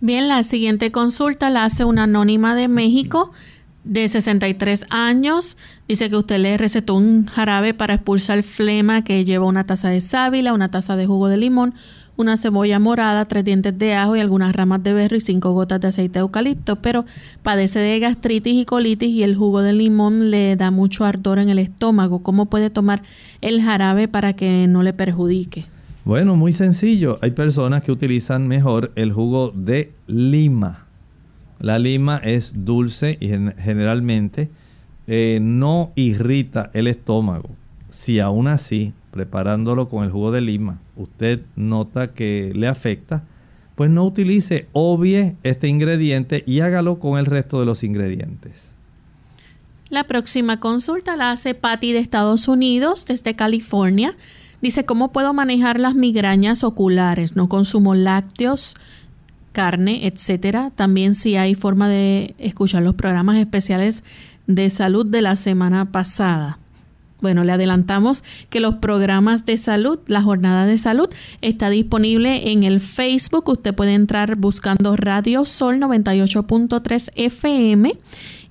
[0.00, 3.32] Bien, la siguiente consulta la hace una anónima de México
[3.84, 5.56] de 63 años.
[5.88, 10.00] Dice que usted le recetó un jarabe para expulsar flema que lleva una taza de
[10.00, 11.74] sábila, una taza de jugo de limón,
[12.20, 15.80] una cebolla morada, tres dientes de ajo y algunas ramas de berro y cinco gotas
[15.80, 17.04] de aceite de eucalipto, pero
[17.42, 21.48] padece de gastritis y colitis y el jugo de limón le da mucho ardor en
[21.48, 22.22] el estómago.
[22.22, 23.02] ¿Cómo puede tomar
[23.40, 25.66] el jarabe para que no le perjudique?
[26.04, 27.18] Bueno, muy sencillo.
[27.22, 30.86] Hay personas que utilizan mejor el jugo de lima.
[31.58, 34.50] La lima es dulce y generalmente
[35.06, 37.50] eh, no irrita el estómago.
[37.90, 43.24] Si aún así preparándolo con el jugo de lima, usted nota que le afecta,
[43.74, 48.70] pues no utilice, obvie este ingrediente y hágalo con el resto de los ingredientes.
[49.88, 54.14] La próxima consulta la hace Patty de Estados Unidos, desde California.
[54.62, 57.34] Dice, ¿cómo puedo manejar las migrañas oculares?
[57.34, 58.76] No consumo lácteos,
[59.50, 60.70] carne, etcétera.
[60.76, 64.04] También si hay forma de escuchar los programas especiales
[64.46, 66.59] de salud de la semana pasada.
[67.20, 71.08] Bueno, le adelantamos que los programas de salud, la jornada de salud,
[71.40, 73.48] está disponible en el Facebook.
[73.48, 77.92] Usted puede entrar buscando Radio Sol 98.3 FM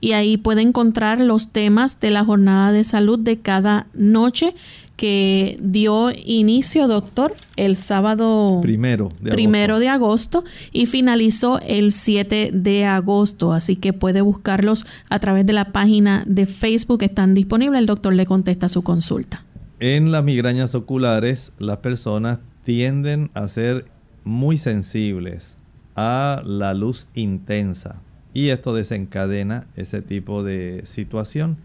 [0.02, 4.56] y ahí puede encontrar los temas de la jornada de salud de cada noche
[5.00, 9.80] que dio inicio, doctor, el sábado primero de, primero agosto.
[9.80, 10.44] de agosto
[10.74, 13.54] y finalizó el 7 de agosto.
[13.54, 17.02] Así que puede buscarlos a través de la página de Facebook.
[17.02, 17.80] Están disponibles.
[17.80, 19.46] El doctor le contesta su consulta.
[19.80, 23.86] En las migrañas oculares, las personas tienden a ser
[24.26, 25.58] muy sensibles
[25.96, 28.02] a la luz intensa.
[28.34, 31.58] Y esto desencadena ese tipo de situación.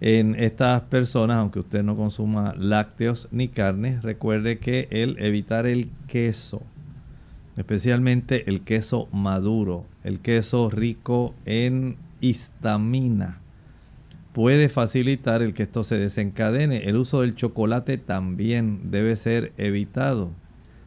[0.00, 5.90] En estas personas, aunque usted no consuma lácteos ni carne, recuerde que el evitar el
[6.08, 6.62] queso,
[7.56, 13.40] especialmente el queso maduro, el queso rico en histamina,
[14.32, 16.88] puede facilitar el que esto se desencadene.
[16.88, 20.30] El uso del chocolate también debe ser evitado.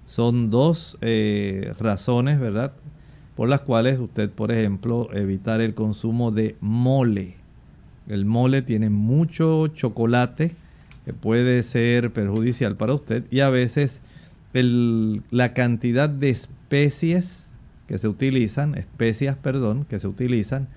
[0.06, 2.74] Son dos eh, razones, ¿verdad?
[3.36, 7.36] Por las cuales usted, por ejemplo, evitar el consumo de mole.
[8.08, 10.52] El mole tiene mucho chocolate
[11.06, 14.02] que puede ser perjudicial para usted y a veces
[14.54, 17.48] la cantidad de especies
[17.88, 20.68] que se utilizan, especias, perdón, que se utilizan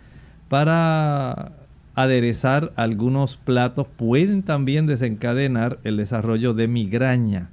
[0.48, 1.52] para
[1.94, 7.50] aderezar algunos platos pueden también desencadenar el desarrollo de migraña.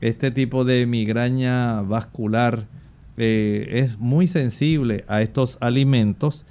[0.00, 2.66] Este tipo de migraña vascular
[3.24, 6.44] eh, es muy sensible a estos alimentos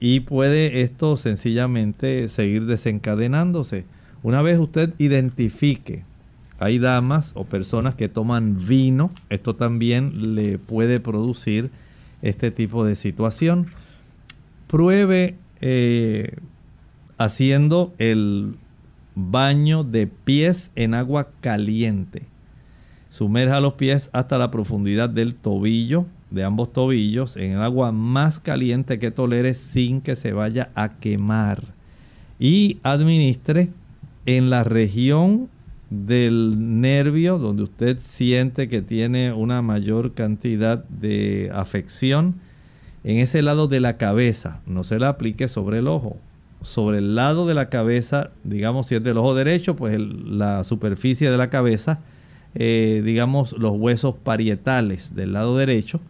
[0.00, 3.86] y puede esto sencillamente seguir desencadenándose.
[4.22, 6.04] Una vez usted identifique,
[6.58, 11.70] hay damas o personas que toman vino, esto también le puede producir
[12.20, 13.68] este tipo de situación.
[14.66, 16.36] Pruebe eh,
[17.16, 18.56] haciendo el
[19.14, 22.24] baño de pies en agua caliente.
[23.10, 28.38] Sumerja los pies hasta la profundidad del tobillo, de ambos tobillos, en el agua más
[28.38, 31.62] caliente que tolere sin que se vaya a quemar.
[32.38, 33.68] Y administre
[34.26, 35.48] en la región
[35.90, 42.36] del nervio donde usted siente que tiene una mayor cantidad de afección,
[43.02, 46.16] en ese lado de la cabeza, no se la aplique sobre el ojo,
[46.62, 51.30] sobre el lado de la cabeza, digamos si es del ojo derecho, pues la superficie
[51.30, 52.00] de la cabeza,
[52.54, 56.00] eh, digamos los huesos parietales del lado derecho,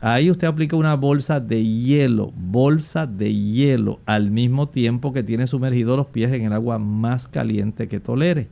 [0.00, 5.46] ahí usted aplica una bolsa de hielo, bolsa de hielo, al mismo tiempo que tiene
[5.46, 8.48] sumergidos los pies en el agua más caliente que tolere.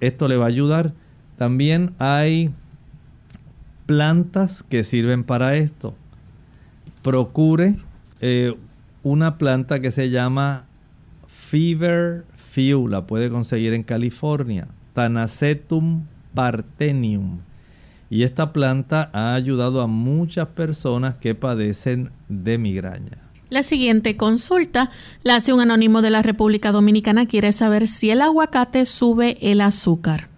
[0.00, 0.92] Esto le va a ayudar.
[1.36, 2.50] También hay
[3.86, 5.94] plantas que sirven para esto.
[7.02, 7.76] Procure
[8.20, 8.54] eh,
[9.02, 10.64] una planta que se llama
[11.26, 16.04] Fever Few, la puede conseguir en California, Tanacetum
[16.34, 17.40] partenium.
[18.08, 23.18] Y esta planta ha ayudado a muchas personas que padecen de migraña.
[23.50, 24.90] La siguiente consulta
[25.22, 27.26] la hace un anónimo de la República Dominicana.
[27.26, 30.28] Quiere saber si el aguacate sube el azúcar.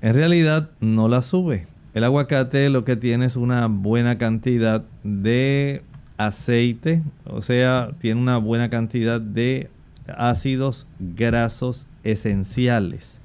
[0.00, 1.66] En realidad no la sube.
[1.94, 5.82] El aguacate lo que tiene es una buena cantidad de
[6.16, 9.70] aceite, o sea, tiene una buena cantidad de
[10.16, 13.17] ácidos grasos esenciales,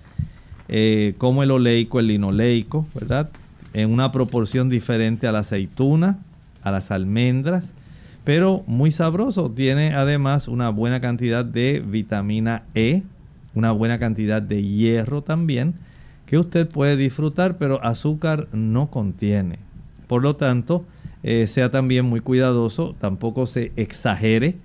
[0.70, 3.30] eh, como el oleico, el linoleico, ¿verdad?
[3.74, 6.20] En una proporción diferente a la aceituna,
[6.61, 7.74] a las almendras,
[8.24, 9.51] pero muy sabroso.
[9.51, 13.03] Tiene además una buena cantidad de vitamina E,
[13.55, 15.76] una buena cantidad de hierro también,
[16.26, 19.59] que usted puede disfrutar, pero azúcar no contiene.
[20.07, 20.86] Por lo tanto,
[21.24, 24.55] eh, sea también muy cuidadoso, tampoco se exagere,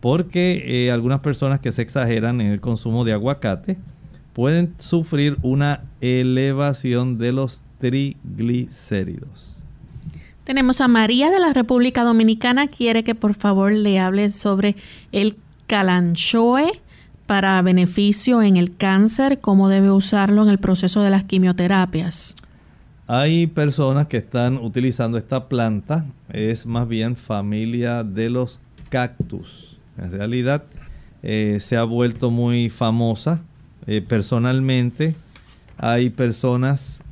[0.00, 3.76] porque eh, algunas personas que se exageran en el consumo de aguacate
[4.32, 9.62] pueden sufrir una elevación de los triglicéridos.
[10.44, 14.76] Tenemos a María de la República Dominicana, quiere que por favor le hable sobre
[15.12, 16.72] el calanchoe
[17.26, 22.34] para beneficio en el cáncer, cómo debe usarlo en el proceso de las quimioterapias.
[23.06, 29.78] Hay personas que están utilizando esta planta, es más bien familia de los cactus.
[29.98, 30.64] En realidad
[31.22, 33.40] eh, se ha vuelto muy famosa.
[33.86, 35.14] Eh, personalmente
[35.78, 37.02] hay personas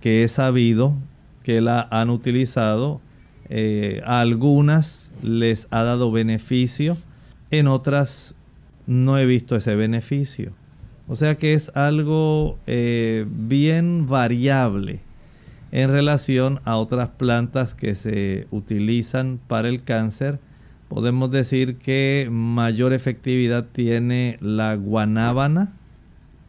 [0.00, 0.94] que he sabido
[1.42, 3.00] que la han utilizado.
[3.48, 6.96] Eh, a algunas les ha dado beneficio,
[7.50, 8.34] en otras
[8.86, 10.52] no he visto ese beneficio.
[11.08, 15.00] O sea que es algo bien variable
[15.72, 20.38] en relación a otras plantas que se utilizan para el cáncer.
[20.88, 25.72] Podemos decir que mayor efectividad tiene la guanábana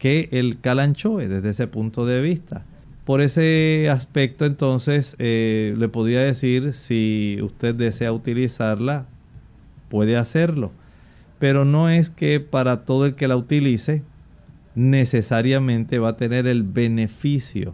[0.02, 2.64] que el calanchoe desde ese punto de vista.
[3.04, 9.06] Por ese aspecto entonces eh, le podría decir si usted desea utilizarla,
[9.88, 10.72] puede hacerlo.
[11.38, 14.02] Pero no es que para todo el que la utilice
[14.74, 17.72] necesariamente va a tener el beneficio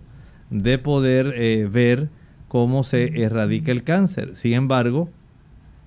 [0.51, 2.11] de poder eh, ver
[2.47, 4.37] cómo se erradica el cáncer.
[4.37, 5.09] Sin embargo,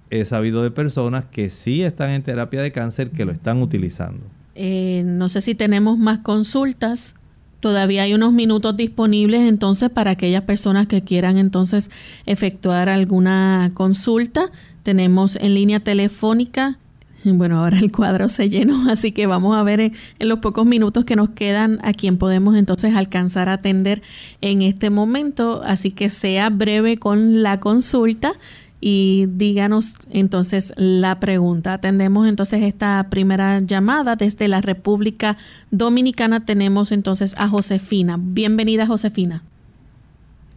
[0.09, 4.25] he sabido de personas que sí están en terapia de cáncer que lo están utilizando.
[4.55, 7.15] Eh, no sé si tenemos más consultas.
[7.59, 11.91] Todavía hay unos minutos disponibles entonces para aquellas personas que quieran entonces
[12.25, 14.51] efectuar alguna consulta.
[14.83, 16.79] Tenemos en línea telefónica
[17.23, 21.05] bueno, ahora el cuadro se llenó, así que vamos a ver en, los pocos minutos
[21.05, 24.01] que nos quedan a quién podemos entonces alcanzar a atender
[24.41, 25.61] en este momento.
[25.63, 28.33] Así que sea breve con la consulta
[28.81, 31.73] y díganos entonces la pregunta.
[31.75, 35.37] Atendemos entonces esta primera llamada desde la República
[35.69, 36.45] Dominicana.
[36.45, 38.17] Tenemos entonces a Josefina.
[38.19, 39.43] Bienvenida, Josefina.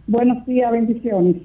[0.06, 1.36] Buenos días, bendiciones.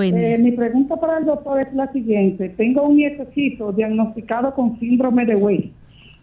[0.00, 2.50] Eh, mi pregunta para el doctor es la siguiente.
[2.50, 5.72] Tengo un nietecito diagnosticado con síndrome de Wey.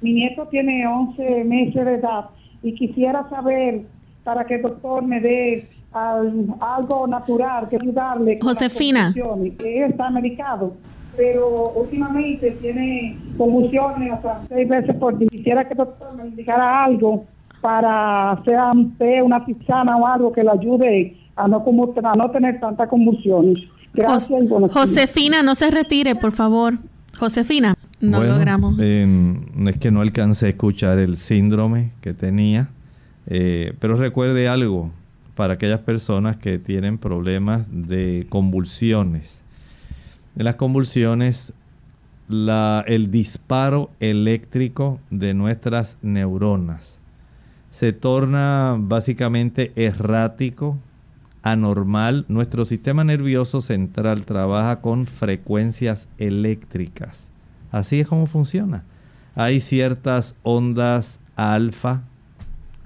[0.01, 2.25] Mi nieto tiene 11 meses de edad
[2.63, 3.81] y quisiera saber
[4.23, 5.63] para que el doctor me dé
[5.95, 8.39] algo natural que ayudarle.
[8.41, 9.13] Josefina.
[9.57, 10.73] Que está medicado,
[11.15, 15.27] pero últimamente tiene convulsiones hasta seis veces por día.
[15.29, 17.25] Quisiera que el doctor me indicara algo
[17.61, 18.59] para hacer
[19.23, 23.63] una pisana o algo que le ayude a no, como, a no tener tantas convulsiones.
[23.93, 26.73] Gracias Josefina, no se retire, por favor.
[27.17, 28.77] Josefina, no logramos.
[28.77, 32.67] es que no alcancé a escuchar el síndrome que tenía,
[33.27, 34.91] eh, pero recuerde algo
[35.35, 39.41] para aquellas personas que tienen problemas de convulsiones.
[40.35, 41.53] En las convulsiones,
[42.29, 46.99] el disparo eléctrico de nuestras neuronas
[47.75, 50.77] se torna básicamente errático,
[51.43, 57.29] anormal, nuestro sistema nervioso central trabaja con frecuencias eléctricas.
[57.71, 58.85] Así es como funciona.
[59.35, 62.03] Hay ciertas ondas alfa,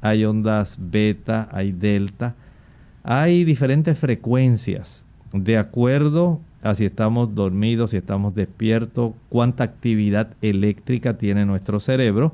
[0.01, 2.35] hay ondas beta, hay delta,
[3.03, 11.17] hay diferentes frecuencias de acuerdo a si estamos dormidos, si estamos despiertos, cuánta actividad eléctrica
[11.17, 12.33] tiene nuestro cerebro,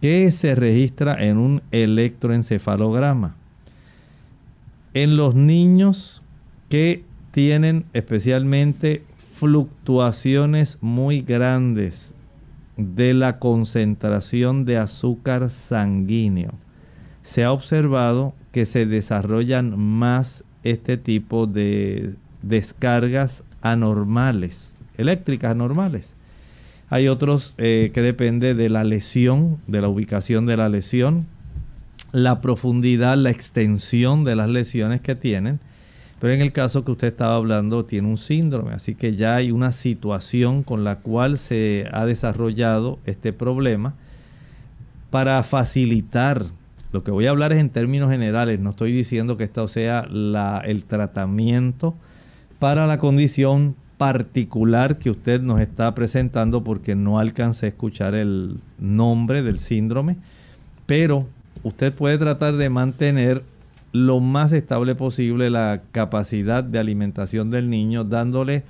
[0.00, 3.34] que se registra en un electroencefalograma
[4.96, 6.22] en los niños
[6.70, 9.02] que tienen especialmente
[9.34, 12.14] fluctuaciones muy grandes
[12.78, 16.54] de la concentración de azúcar sanguíneo.
[17.26, 26.14] Se ha observado que se desarrollan más este tipo de descargas anormales, eléctricas anormales.
[26.88, 31.26] Hay otros eh, que depende de la lesión, de la ubicación de la lesión,
[32.12, 35.58] la profundidad, la extensión de las lesiones que tienen.
[36.20, 39.50] Pero en el caso que usted estaba hablando, tiene un síndrome, así que ya hay
[39.50, 43.94] una situación con la cual se ha desarrollado este problema.
[45.10, 46.46] Para facilitar,
[46.92, 50.06] lo que voy a hablar es en términos generales, no estoy diciendo que esto sea
[50.64, 51.94] el tratamiento
[52.58, 58.60] para la condición particular que usted nos está presentando porque no alcancé a escuchar el
[58.78, 60.16] nombre del síndrome,
[60.86, 61.26] pero
[61.62, 63.42] usted puede tratar de mantener
[63.92, 68.64] lo más estable posible la capacidad de alimentación del niño, dándole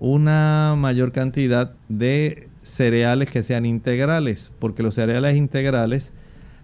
[0.00, 6.12] una mayor cantidad de cereales que sean integrales, porque los cereales integrales,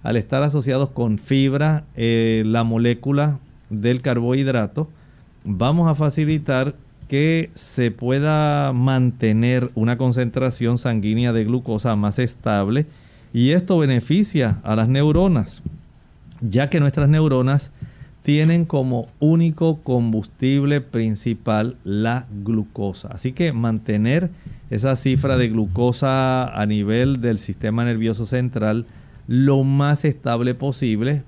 [0.03, 3.39] al estar asociados con fibra, eh, la molécula
[3.71, 4.89] del carbohidrato,
[5.45, 6.75] vamos a facilitar
[7.09, 12.87] que se pueda mantener una concentración sanguínea de glucosa más estable
[13.33, 15.63] y esto beneficia a las neuronas
[16.41, 17.71] ya que nuestras neuronas
[18.23, 23.09] tienen como único combustible principal la glucosa.
[23.09, 24.31] Así que mantener
[24.71, 28.87] esa cifra de glucosa a nivel del sistema nervioso central
[29.29, 31.23] lo más estable posible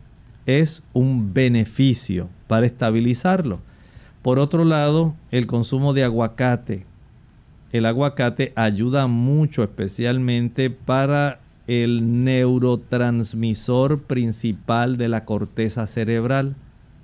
[0.47, 3.61] es un beneficio para estabilizarlo.
[4.23, 6.87] Por otro lado, el consumo de aguacate.
[7.73, 16.57] El aguacate ayuda mucho especialmente para el neurotransmisor principal de la corteza cerebral.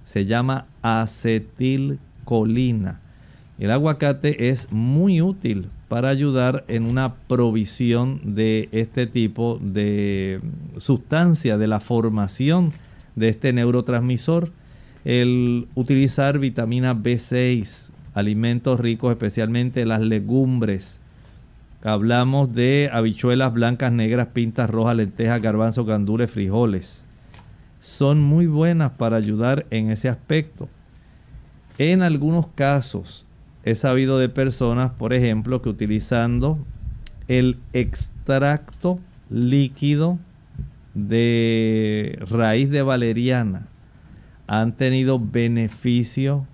[0.04, 2.00] Se llama acetilcolina.
[3.58, 10.40] El aguacate es muy útil para ayudar en una provisión de este tipo de
[10.76, 12.72] sustancia, de la formación
[13.14, 14.50] de este neurotransmisor.
[15.04, 21.00] El utilizar vitamina B6, alimentos ricos especialmente las legumbres,
[21.86, 27.04] Hablamos de habichuelas blancas, negras, pintas rojas, lentejas, garbanzos, gandules, frijoles.
[27.78, 30.68] Son muy buenas para ayudar en ese aspecto.
[31.78, 33.25] En algunos casos
[33.66, 36.56] he sabido de personas, por ejemplo, que utilizando
[37.26, 40.20] el extracto líquido
[40.94, 43.66] de raíz de valeriana
[44.46, 46.46] han tenido beneficio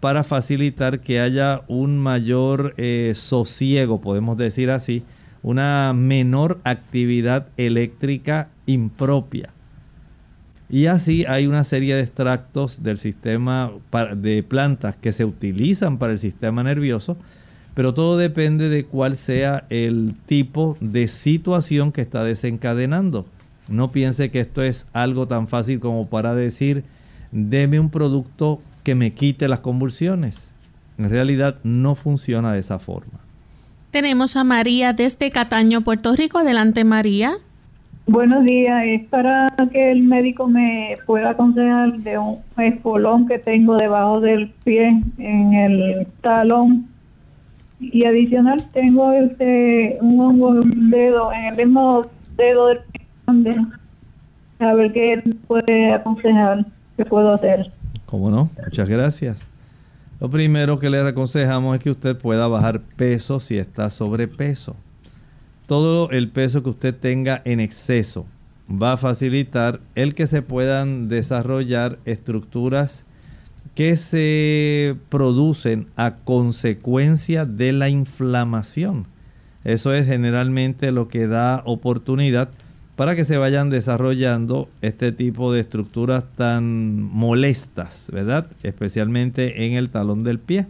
[0.00, 5.04] para facilitar que haya un mayor eh, sosiego, podemos decir así,
[5.42, 9.50] una menor actividad eléctrica impropia.
[10.72, 13.70] Y así hay una serie de extractos del sistema
[14.16, 17.18] de plantas que se utilizan para el sistema nervioso,
[17.74, 23.26] pero todo depende de cuál sea el tipo de situación que está desencadenando.
[23.68, 26.84] No piense que esto es algo tan fácil como para decir,
[27.32, 30.48] deme un producto que me quite las convulsiones.
[30.96, 33.20] En realidad no funciona de esa forma.
[33.90, 36.38] Tenemos a María desde Cataño, Puerto Rico.
[36.38, 37.36] Adelante, María.
[38.06, 43.76] Buenos días, es para que el médico me pueda aconsejar de un espolón que tengo
[43.76, 46.88] debajo del pie en el talón
[47.78, 53.06] y adicional tengo este un hongo un dedo en el mismo dedo del pie
[54.58, 57.70] a ver qué puede aconsejar qué puedo hacer.
[58.06, 58.50] ¿Cómo no?
[58.64, 59.46] Muchas gracias.
[60.20, 64.76] Lo primero que le aconsejamos es que usted pueda bajar peso si está sobrepeso
[65.72, 68.26] todo el peso que usted tenga en exceso
[68.70, 73.06] va a facilitar el que se puedan desarrollar estructuras
[73.74, 79.06] que se producen a consecuencia de la inflamación.
[79.64, 82.50] Eso es generalmente lo que da oportunidad
[82.94, 88.46] para que se vayan desarrollando este tipo de estructuras tan molestas, ¿verdad?
[88.62, 90.66] Especialmente en el talón del pie.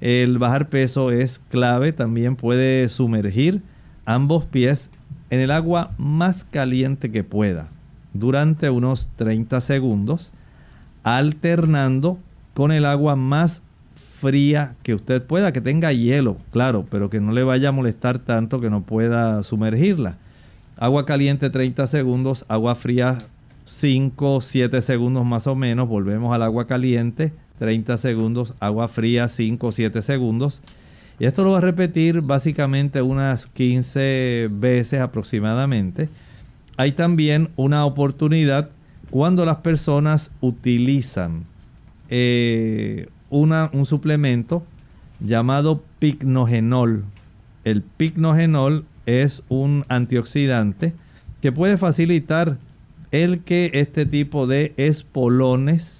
[0.00, 3.62] El bajar peso es clave, también puede sumergir
[4.06, 4.90] ambos pies
[5.30, 7.68] en el agua más caliente que pueda
[8.12, 10.30] durante unos 30 segundos,
[11.02, 12.18] alternando
[12.54, 13.62] con el agua más
[14.20, 18.20] fría que usted pueda, que tenga hielo, claro, pero que no le vaya a molestar
[18.20, 20.16] tanto que no pueda sumergirla.
[20.76, 23.18] Agua caliente 30 segundos, agua fría
[23.64, 29.72] 5, 7 segundos más o menos, volvemos al agua caliente 30 segundos, agua fría 5,
[29.72, 30.62] 7 segundos
[31.18, 36.08] y esto lo va a repetir básicamente unas 15 veces aproximadamente.
[36.76, 38.70] Hay también una oportunidad
[39.10, 41.44] cuando las personas utilizan
[42.08, 44.64] eh, un suplemento
[45.20, 47.04] llamado picnogenol.
[47.64, 50.94] El picnogenol es un antioxidante
[51.40, 52.58] que puede facilitar
[53.12, 55.93] el que este tipo de espolones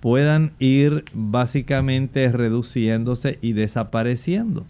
[0.00, 4.64] puedan ir básicamente reduciéndose y desapareciendo.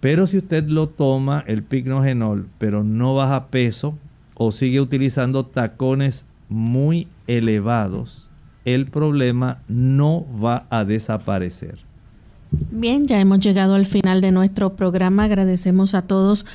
[0.00, 3.96] Pero si usted lo toma, el picnogenol, pero no baja peso
[4.34, 8.30] o sigue utilizando tacones muy elevados,
[8.64, 11.78] el problema no va a desaparecer.
[12.50, 15.24] Bien, ya hemos llegado al final de nuestro programa.
[15.24, 16.46] Agradecemos a todos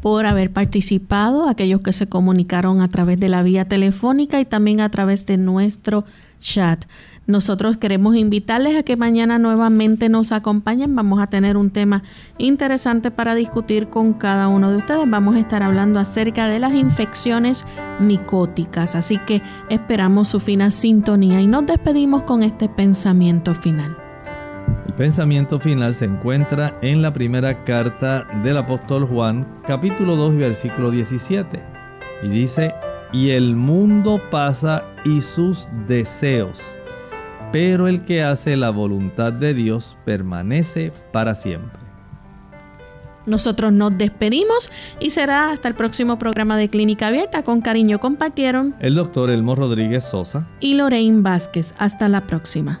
[0.00, 4.80] por haber participado, aquellos que se comunicaron a través de la vía telefónica y también
[4.80, 6.04] a través de nuestro
[6.40, 6.84] chat.
[7.26, 10.96] Nosotros queremos invitarles a que mañana nuevamente nos acompañen.
[10.96, 12.02] Vamos a tener un tema
[12.36, 15.08] interesante para discutir con cada uno de ustedes.
[15.08, 17.64] Vamos a estar hablando acerca de las infecciones
[18.00, 18.96] micóticas.
[18.96, 23.96] Así que esperamos su fina sintonía y nos despedimos con este pensamiento final.
[24.86, 30.90] El pensamiento final se encuentra en la primera carta del apóstol Juan, capítulo 2, versículo
[30.90, 31.62] 17.
[32.24, 32.74] Y dice,
[33.12, 36.60] y el mundo pasa y sus deseos
[37.52, 41.80] pero el que hace la voluntad de Dios permanece para siempre.
[43.24, 47.44] Nosotros nos despedimos y será hasta el próximo programa de Clínica Abierta.
[47.44, 51.74] Con cariño compartieron el doctor Elmo Rodríguez Sosa y Lorraine Vázquez.
[51.78, 52.80] Hasta la próxima.